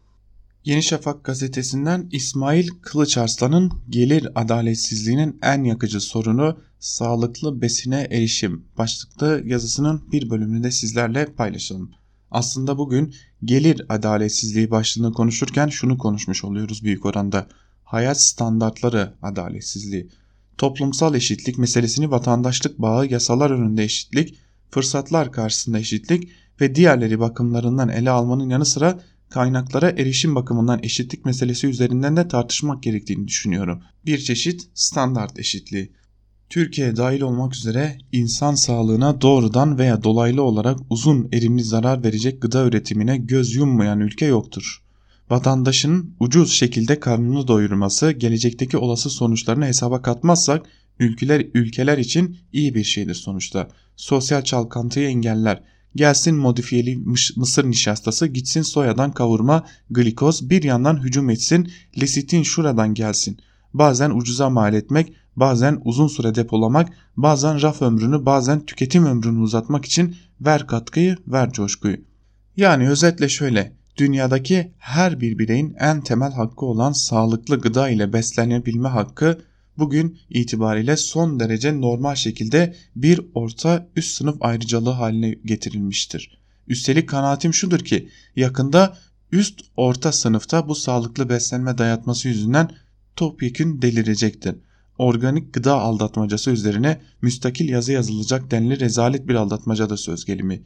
Yeni 0.66 0.84
Şafak 0.84 1.24
gazetesinden 1.24 2.10
İsmail 2.12 2.68
Kılıçarslan'ın 2.82 3.72
gelir 3.89 4.28
adaletsizliğinin 4.36 5.39
en 5.41 5.64
yakıcı 5.64 6.02
sorunu 6.02 6.58
sağlıklı 6.80 7.62
besine 7.62 8.08
erişim 8.12 8.66
başlıklı 8.78 9.43
yazısının 9.45 10.12
bir 10.12 10.30
bölümünü 10.30 10.64
de 10.64 10.72
sizlerle 10.72 11.26
paylaşalım. 11.26 11.91
Aslında 12.32 12.78
bugün 12.78 13.14
gelir 13.44 13.86
adaletsizliği 13.90 14.72
başlığını 14.72 15.14
konuşurken 15.14 15.68
şunu 15.68 15.98
konuşmuş 15.98 16.44
oluyoruz 16.44 16.84
büyük 16.84 17.06
oranda. 17.06 17.48
Hayat 17.84 18.22
standartları 18.22 19.14
adaletsizliği. 19.22 20.10
Toplumsal 20.58 21.16
eşitlik 21.16 21.58
meselesini 21.58 22.12
vatandaşlık 22.12 22.80
bağı, 22.80 23.08
yasalar 23.08 23.52
önünde 23.52 23.84
eşitlik, 23.84 24.36
fırsatlar 24.72 25.32
karşısında 25.32 25.80
eşitlik 25.80 26.30
ve 26.62 26.76
diğerleri 26.76 27.20
bakımlarından 27.20 27.90
ele 27.90 28.10
almanın 28.10 28.50
yanı 28.50 28.66
sıra 28.66 29.00
kaynaklara 29.30 29.90
erişim 29.90 30.36
bakımından 30.36 30.80
eşitlik 30.84 31.26
meselesi 31.26 31.68
üzerinden 31.68 32.18
de 32.18 32.28
tartışmak 32.28 32.84
gerektiğini 32.84 33.28
düşünüyorum. 33.28 33.84
Bir 34.06 34.18
çeşit 34.18 34.68
standart 34.74 35.40
eşitliği. 35.40 35.92
Türkiye 36.50 36.95
dahil 36.95 37.22
olmak 37.22 37.56
üzere 37.56 37.97
insan 38.12 38.56
sağlığına 38.56 39.22
doğrudan 39.22 39.78
veya 39.78 40.04
dolaylı 40.04 40.41
olarak 40.41 40.80
uzun 40.89 41.30
erimli 41.34 41.64
zarar 41.64 42.04
verecek 42.04 42.41
gıda 42.41 42.66
üretimine 42.66 43.18
göz 43.18 43.56
yummayan 43.56 44.00
ülke 44.00 44.26
yoktur. 44.26 44.82
Vatandaşın 45.30 46.14
ucuz 46.20 46.52
şekilde 46.52 47.00
karnını 47.00 47.47
doyurması 47.47 48.12
gelecekteki 48.12 48.78
olası 48.78 49.10
sonuçlarını 49.10 49.66
hesaba 49.66 50.02
katmazsak 50.02 50.66
ülkeler, 51.00 51.45
ülkeler 51.54 51.97
için 51.97 52.38
iyi 52.54 52.76
bir 52.76 52.84
şeydir 52.84 53.16
sonuçta. 53.16 53.68
Sosyal 53.95 54.41
çalkantıyı 54.41 55.08
engeller. 55.08 55.64
Gelsin 55.95 56.36
modifiyeli 56.36 56.97
mısır 57.36 57.66
nişastası 57.66 58.28
gitsin 58.28 58.62
soyadan 58.62 59.12
kavurma 59.12 59.66
glikoz 59.89 60.50
bir 60.50 60.64
yandan 60.64 61.04
hücum 61.04 61.30
etsin 61.30 61.72
lesitin 62.02 62.43
şuradan 62.43 62.93
gelsin. 62.93 63.38
Bazen 63.74 64.10
ucuza 64.10 64.50
mal 64.50 64.74
etmek 64.74 65.14
bazen 65.36 65.82
uzun 65.86 66.08
süre 66.08 66.36
depolamak, 66.36 66.90
bazen 67.18 67.62
raf 67.62 67.82
ömrünü, 67.82 68.26
bazen 68.26 68.66
tüketim 68.66 69.06
ömrünü 69.06 69.40
uzatmak 69.40 69.86
için 69.86 70.16
ver 70.42 70.68
katkıyı, 70.68 71.18
ver 71.28 71.52
coşkuyu. 71.52 71.98
Yani 72.58 72.90
özetle 72.90 73.30
şöyle, 73.30 73.74
dünyadaki 73.98 74.74
her 74.78 75.22
bir 75.22 75.40
bireyin 75.40 75.76
en 75.80 76.02
temel 76.02 76.32
hakkı 76.32 76.66
olan 76.66 76.92
sağlıklı 76.92 77.62
gıda 77.62 77.90
ile 77.90 78.14
beslenebilme 78.14 78.90
hakkı 78.90 79.40
bugün 79.78 80.20
itibariyle 80.30 80.98
son 80.98 81.40
derece 81.40 81.82
normal 81.82 82.16
şekilde 82.16 82.76
bir 82.96 83.22
orta 83.34 83.88
üst 83.96 84.18
sınıf 84.18 84.38
ayrıcalığı 84.42 84.90
haline 84.90 85.36
getirilmiştir. 85.46 86.40
Üstelik 86.68 87.10
kanaatim 87.10 87.54
şudur 87.54 87.80
ki 87.80 88.10
yakında 88.36 88.98
üst 89.32 89.62
orta 89.78 90.12
sınıfta 90.12 90.68
bu 90.68 90.76
sağlıklı 90.76 91.30
beslenme 91.30 91.78
dayatması 91.78 92.28
yüzünden 92.28 92.70
topyekün 93.16 93.82
delirecektir 93.82 94.56
organik 95.00 95.54
gıda 95.54 95.74
aldatmacası 95.74 96.52
üzerine 96.52 97.02
müstakil 97.22 97.70
yazı 97.70 97.91
yazılacak 97.91 98.52
denli 98.52 98.80
rezalet 98.80 99.28
bir 99.28 99.36
aldatmaca 99.36 99.89
da 99.89 99.97
söz 99.97 100.26
gelimi. 100.26 100.62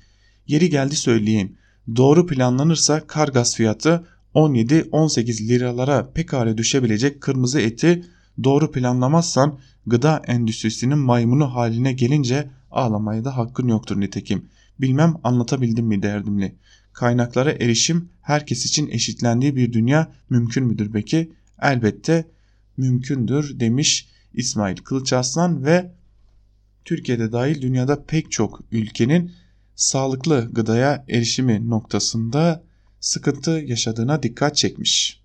Yeri 0.47 0.69
geldi 0.69 0.95
söyleyeyim. 0.95 1.57
Doğru 1.95 2.27
planlanırsa 2.27 3.07
kargas 3.07 3.55
fiyatı 3.55 4.07
17-18 4.35 5.47
liralara 5.47 6.11
pekala 6.13 6.57
düşebilecek 6.57 7.21
kırmızı 7.21 7.59
eti 7.59 8.05
doğru 8.43 8.71
planlamazsan 8.71 9.59
gıda 9.85 10.21
endüstrisinin 10.27 10.97
maymunu 10.97 11.55
haline 11.55 11.93
gelince 11.93 12.49
ağlamaya 12.71 13.25
da 13.25 13.37
hakkın 13.37 13.67
yoktur 13.67 13.99
nitekim. 13.99 14.45
Bilmem 14.81 15.15
anlatabildim 15.23 15.85
mi 15.85 16.03
derdimli. 16.03 16.55
kaynaklara 16.93 17.51
erişim 17.51 18.09
herkes 18.21 18.65
için 18.65 18.89
eşitlendiği 18.89 19.55
bir 19.55 19.73
dünya 19.73 20.11
mümkün 20.29 20.65
müdür 20.65 20.91
peki? 20.91 21.31
Elbette 21.61 22.25
mümkündür 22.77 23.59
demiş 23.59 24.12
İsmail 24.33 24.77
Kılıçarslan 24.77 25.65
ve 25.65 25.91
Türkiye'de 26.85 27.31
dahil 27.31 27.61
dünyada 27.61 28.05
pek 28.05 28.31
çok 28.31 28.61
ülkenin 28.71 29.31
sağlıklı 29.75 30.49
gıdaya 30.51 31.05
erişimi 31.09 31.69
noktasında 31.69 32.63
sıkıntı 32.99 33.51
yaşadığına 33.51 34.23
dikkat 34.23 34.55
çekmiş. 34.55 35.21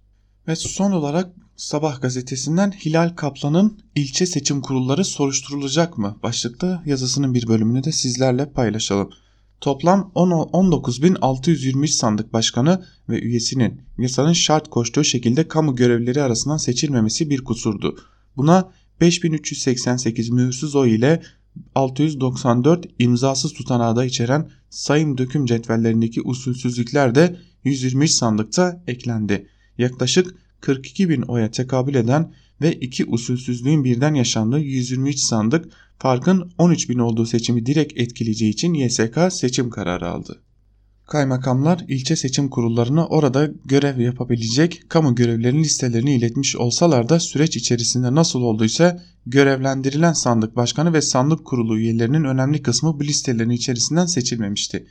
Ve 0.49 0.57
son 0.57 0.93
olarak 0.93 1.33
Sabah 1.59 2.01
gazetesinden 2.01 2.71
Hilal 2.71 3.09
Kaplan'ın 3.17 3.79
ilçe 3.95 4.27
seçim 4.27 4.61
kurulları 4.61 5.05
soruşturulacak 5.05 5.99
mı 5.99 6.17
başlıklı 6.23 6.83
yazısının 6.87 7.35
bir 7.35 7.49
bölümünü 7.49 7.85
de 7.85 7.93
sizlerle 7.93 8.53
paylaşalım. 8.53 9.11
Toplam 9.61 10.13
19.623 10.15 11.87
sandık 11.87 12.33
başkanı 12.33 12.85
ve 13.09 13.21
üyesinin 13.21 13.81
yasanın 13.99 14.33
şart 14.33 14.71
koştuğu 14.71 15.05
şekilde 15.05 15.49
kamu 15.49 15.77
görevlileri 15.77 16.23
arasından 16.23 16.57
seçilmemesi 16.57 17.31
bir 17.31 17.45
kusurdu. 17.45 17.97
Buna 18.37 18.71
5388 19.01 20.31
mühürsüz 20.31 20.75
oy 20.75 20.95
ile 20.95 21.23
694 21.75 22.87
imzasız 22.99 23.53
tutanağı 23.53 23.97
da 23.97 24.05
içeren 24.05 24.51
sayım 24.71 25.19
döküm 25.19 25.47
cetvellerindeki 25.47 26.23
usulsüzlükler 26.23 27.15
de 27.15 27.37
123 27.65 28.11
sandıkta 28.11 28.83
eklendi. 28.87 29.49
Yaklaşık 29.79 30.35
42 30.61 31.09
bin 31.09 31.23
oya 31.23 31.51
tekabül 31.51 31.95
eden 31.95 32.33
ve 32.61 32.73
iki 32.73 33.05
usulsüzlüğün 33.05 33.85
birden 33.85 34.15
yaşandığı 34.15 34.61
123 34.61 35.19
sandık 35.19 35.73
farkın 35.99 36.53
13 36.59 36.91
bin 36.91 36.99
olduğu 36.99 37.27
seçimi 37.27 37.67
direkt 37.67 38.01
etkileyeceği 38.01 38.53
için 38.53 38.75
YSK 38.75 39.19
seçim 39.31 39.71
kararı 39.71 40.09
aldı. 40.09 40.43
Kaymakamlar 41.09 41.85
ilçe 41.89 42.17
seçim 42.17 42.49
kurullarına 42.49 43.07
orada 43.07 43.51
görev 43.65 44.01
yapabilecek 44.01 44.83
kamu 44.89 45.15
görevlerinin 45.15 45.63
listelerini 45.65 46.15
iletmiş 46.15 46.57
olsalar 46.57 47.09
da 47.09 47.21
süreç 47.21 47.57
içerisinde 47.57 48.15
nasıl 48.15 48.43
olduysa 48.43 49.03
görevlendirilen 49.27 50.13
sandık 50.13 50.57
başkanı 50.57 50.93
ve 50.93 51.03
sandık 51.03 51.45
kurulu 51.45 51.79
üyelerinin 51.79 52.25
önemli 52.25 52.63
kısmı 52.63 53.01
bu 53.01 53.05
listelerin 53.05 53.51
içerisinden 53.51 54.07
seçilmemişti. 54.07 54.87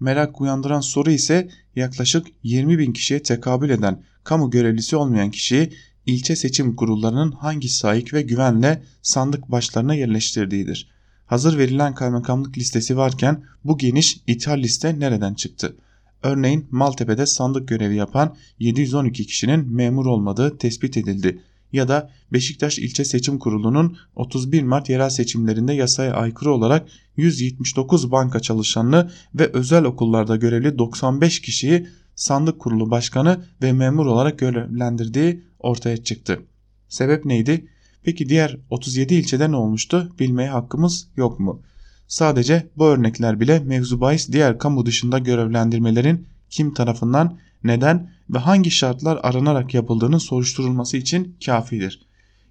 Merak 0.00 0.40
uyandıran 0.40 0.80
soru 0.80 1.10
ise 1.10 1.48
yaklaşık 1.76 2.26
20 2.42 2.78
bin 2.78 2.92
kişiye 2.92 3.22
tekabül 3.22 3.70
eden 3.70 4.02
kamu 4.24 4.50
görevlisi 4.50 4.96
olmayan 4.96 5.30
kişiyi 5.30 5.72
ilçe 6.06 6.36
seçim 6.36 6.76
kurullarının 6.76 7.32
hangi 7.32 7.68
sahip 7.68 8.12
ve 8.12 8.22
güvenle 8.22 8.82
sandık 9.02 9.50
başlarına 9.50 9.94
yerleştirdiğidir. 9.94 10.97
Hazır 11.28 11.58
verilen 11.58 11.94
kaymakamlık 11.94 12.58
listesi 12.58 12.96
varken 12.96 13.44
bu 13.64 13.78
geniş 13.78 14.20
ithal 14.26 14.58
liste 14.58 15.00
nereden 15.00 15.34
çıktı? 15.34 15.76
Örneğin 16.22 16.66
Maltepe'de 16.70 17.26
sandık 17.26 17.68
görevi 17.68 17.96
yapan 17.96 18.36
712 18.58 19.26
kişinin 19.26 19.74
memur 19.74 20.06
olmadığı 20.06 20.58
tespit 20.58 20.96
edildi. 20.96 21.42
Ya 21.72 21.88
da 21.88 22.10
Beşiktaş 22.32 22.78
İlçe 22.78 23.04
Seçim 23.04 23.38
Kurulu'nun 23.38 23.96
31 24.16 24.62
Mart 24.62 24.88
yerel 24.88 25.10
seçimlerinde 25.10 25.72
yasaya 25.72 26.12
aykırı 26.12 26.52
olarak 26.52 26.88
179 27.16 28.10
banka 28.10 28.40
çalışanını 28.40 29.10
ve 29.34 29.50
özel 29.52 29.84
okullarda 29.84 30.36
görevli 30.36 30.78
95 30.78 31.40
kişiyi 31.40 31.88
sandık 32.14 32.60
kurulu 32.60 32.90
başkanı 32.90 33.44
ve 33.62 33.72
memur 33.72 34.06
olarak 34.06 34.38
görevlendirdiği 34.38 35.42
ortaya 35.58 35.96
çıktı. 35.96 36.42
Sebep 36.88 37.24
neydi? 37.24 37.68
Peki 38.02 38.28
diğer 38.28 38.56
37 38.70 39.14
ilçede 39.14 39.50
ne 39.50 39.56
olmuştu? 39.56 40.12
Bilmeye 40.18 40.48
hakkımız 40.48 41.08
yok 41.16 41.40
mu? 41.40 41.62
Sadece 42.08 42.66
bu 42.76 42.86
örnekler 42.86 43.40
bile 43.40 43.58
mevzu 43.58 44.00
diğer 44.32 44.58
kamu 44.58 44.86
dışında 44.86 45.18
görevlendirmelerin 45.18 46.26
kim 46.50 46.74
tarafından, 46.74 47.38
neden 47.64 48.10
ve 48.30 48.38
hangi 48.38 48.70
şartlar 48.70 49.20
aranarak 49.22 49.74
yapıldığının 49.74 50.18
soruşturulması 50.18 50.96
için 50.96 51.36
kafidir. 51.44 52.06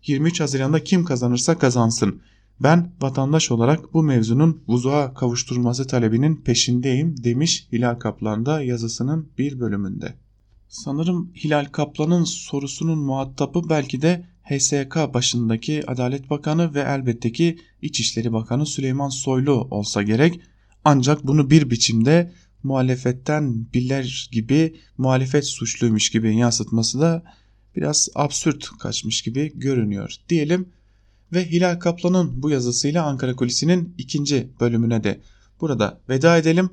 23 0.06 0.42
Haziran'da 0.42 0.84
kim 0.84 1.06
kazanırsa 1.06 1.58
kazansın. 1.58 2.22
Ben 2.60 2.92
vatandaş 3.02 3.52
olarak 3.52 3.94
bu 3.94 4.04
mevzunun 4.04 4.62
vuzuğa 4.68 5.14
kavuşturulması 5.14 5.88
talebinin 5.88 6.36
peşindeyim 6.36 7.24
demiş 7.24 7.68
Hilal 7.72 7.96
Kaplan 7.96 8.46
da 8.46 8.62
yazısının 8.62 9.30
bir 9.38 9.60
bölümünde. 9.60 10.14
Sanırım 10.68 11.32
Hilal 11.36 11.66
Kaplan'ın 11.66 12.24
sorusunun 12.24 13.00
muhatabı 13.00 13.70
belki 13.70 14.02
de 14.02 14.26
HSK 14.50 15.14
başındaki 15.14 15.84
Adalet 15.88 16.30
Bakanı 16.30 16.74
ve 16.74 16.80
elbette 16.80 17.32
ki 17.32 17.60
İçişleri 17.82 18.34
Bakanı 18.34 18.66
Süleyman 18.66 19.10
Soylu 19.10 19.68
olsa 19.72 20.04
gerek. 20.04 20.42
Ancak 20.84 21.28
bunu 21.28 21.50
bir 21.50 21.70
biçimde 21.70 22.32
muhalefetten 22.64 23.74
bilir 23.74 24.30
gibi 24.32 24.76
muhalefet 24.98 25.46
suçluymuş 25.46 26.10
gibi 26.10 26.38
yansıtması 26.38 27.02
da 27.02 27.24
biraz 27.76 28.10
absürt 28.16 28.70
kaçmış 28.80 29.22
gibi 29.22 29.52
görünüyor 29.56 30.16
diyelim. 30.30 30.70
Ve 31.34 31.52
Hilal 31.52 31.80
Kaplan'ın 31.80 32.44
bu 32.44 32.50
yazısıyla 32.50 33.06
Ankara 33.06 33.36
Kulisi'nin 33.36 33.96
ikinci 33.98 34.50
bölümüne 34.60 35.04
de 35.04 35.22
burada 35.62 36.00
veda 36.10 36.38
edelim. 36.38 36.70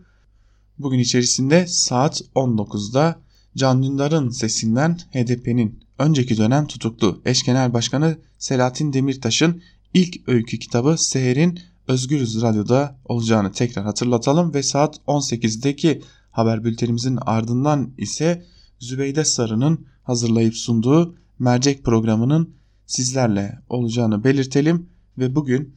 Bugün 0.79 0.99
içerisinde 0.99 1.66
saat 1.66 2.22
19'da 2.35 3.20
Can 3.57 3.83
Dündar'ın 3.83 4.29
sesinden 4.29 4.99
HDP'nin 5.12 5.84
önceki 5.99 6.36
dönem 6.36 6.66
tutuklu 6.66 7.22
eş 7.24 7.42
genel 7.42 7.72
başkanı 7.72 8.18
Selahattin 8.38 8.92
Demirtaş'ın 8.92 9.62
ilk 9.95 10.28
öykü 10.28 10.59
kitabı 10.59 10.97
Seher'in 10.99 11.59
Özgürüz 11.88 12.42
Radyo'da 12.42 12.99
olacağını 13.05 13.53
tekrar 13.53 13.84
hatırlatalım 13.84 14.55
ve 14.55 14.62
saat 14.62 14.97
18'deki 15.07 16.03
haber 16.30 16.64
bültenimizin 16.64 17.18
ardından 17.26 17.95
ise 17.99 18.45
Zübeyde 18.78 19.24
Sarı'nın 19.24 19.86
hazırlayıp 20.03 20.55
sunduğu 20.55 21.16
mercek 21.38 21.84
programının 21.84 22.55
sizlerle 22.86 23.59
olacağını 23.68 24.24
belirtelim 24.24 24.88
ve 25.18 25.34
bugün 25.34 25.76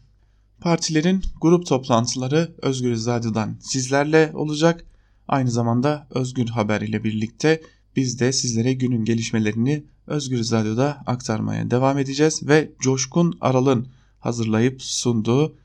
partilerin 0.61 1.21
grup 1.41 1.65
toplantıları 1.65 2.55
Özgürüz 2.61 3.07
Radyo'dan 3.07 3.57
sizlerle 3.59 4.31
olacak. 4.33 4.85
Aynı 5.27 5.51
zamanda 5.51 6.07
Özgür 6.09 6.47
Haber 6.47 6.81
ile 6.81 7.03
birlikte 7.03 7.61
biz 7.95 8.19
de 8.19 8.33
sizlere 8.33 8.73
günün 8.73 9.05
gelişmelerini 9.05 9.83
Özgürüz 10.07 10.51
Radyo'da 10.51 11.03
aktarmaya 11.05 11.71
devam 11.71 11.97
edeceğiz 11.97 12.47
ve 12.47 12.71
Coşkun 12.79 13.37
Aral'ın 13.41 13.87
hazırlayıp 14.19 14.81
sunduğu 14.81 15.55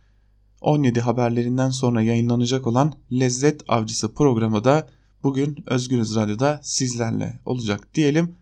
17 0.61 1.01
haberlerinden 1.01 1.71
sonra 1.71 2.03
yayınlanacak 2.03 2.67
olan 2.67 2.93
Lezzet 3.13 3.63
Avcısı 3.69 4.15
programı 4.15 4.65
da 4.65 4.89
bugün 5.23 5.65
Özgürüz 5.67 6.17
Radyo'da 6.17 6.61
sizlerle 6.63 7.41
olacak 7.45 7.95
diyelim 7.95 8.35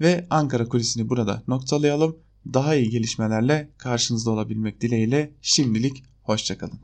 ve 0.00 0.26
Ankara 0.30 0.68
kulisini 0.68 1.08
burada 1.08 1.42
noktalayalım. 1.48 2.16
Daha 2.54 2.74
iyi 2.74 2.90
gelişmelerle 2.90 3.70
karşınızda 3.78 4.30
olabilmek 4.30 4.80
dileğiyle 4.80 5.32
şimdilik 5.42 6.04
hoşçakalın. 6.22 6.80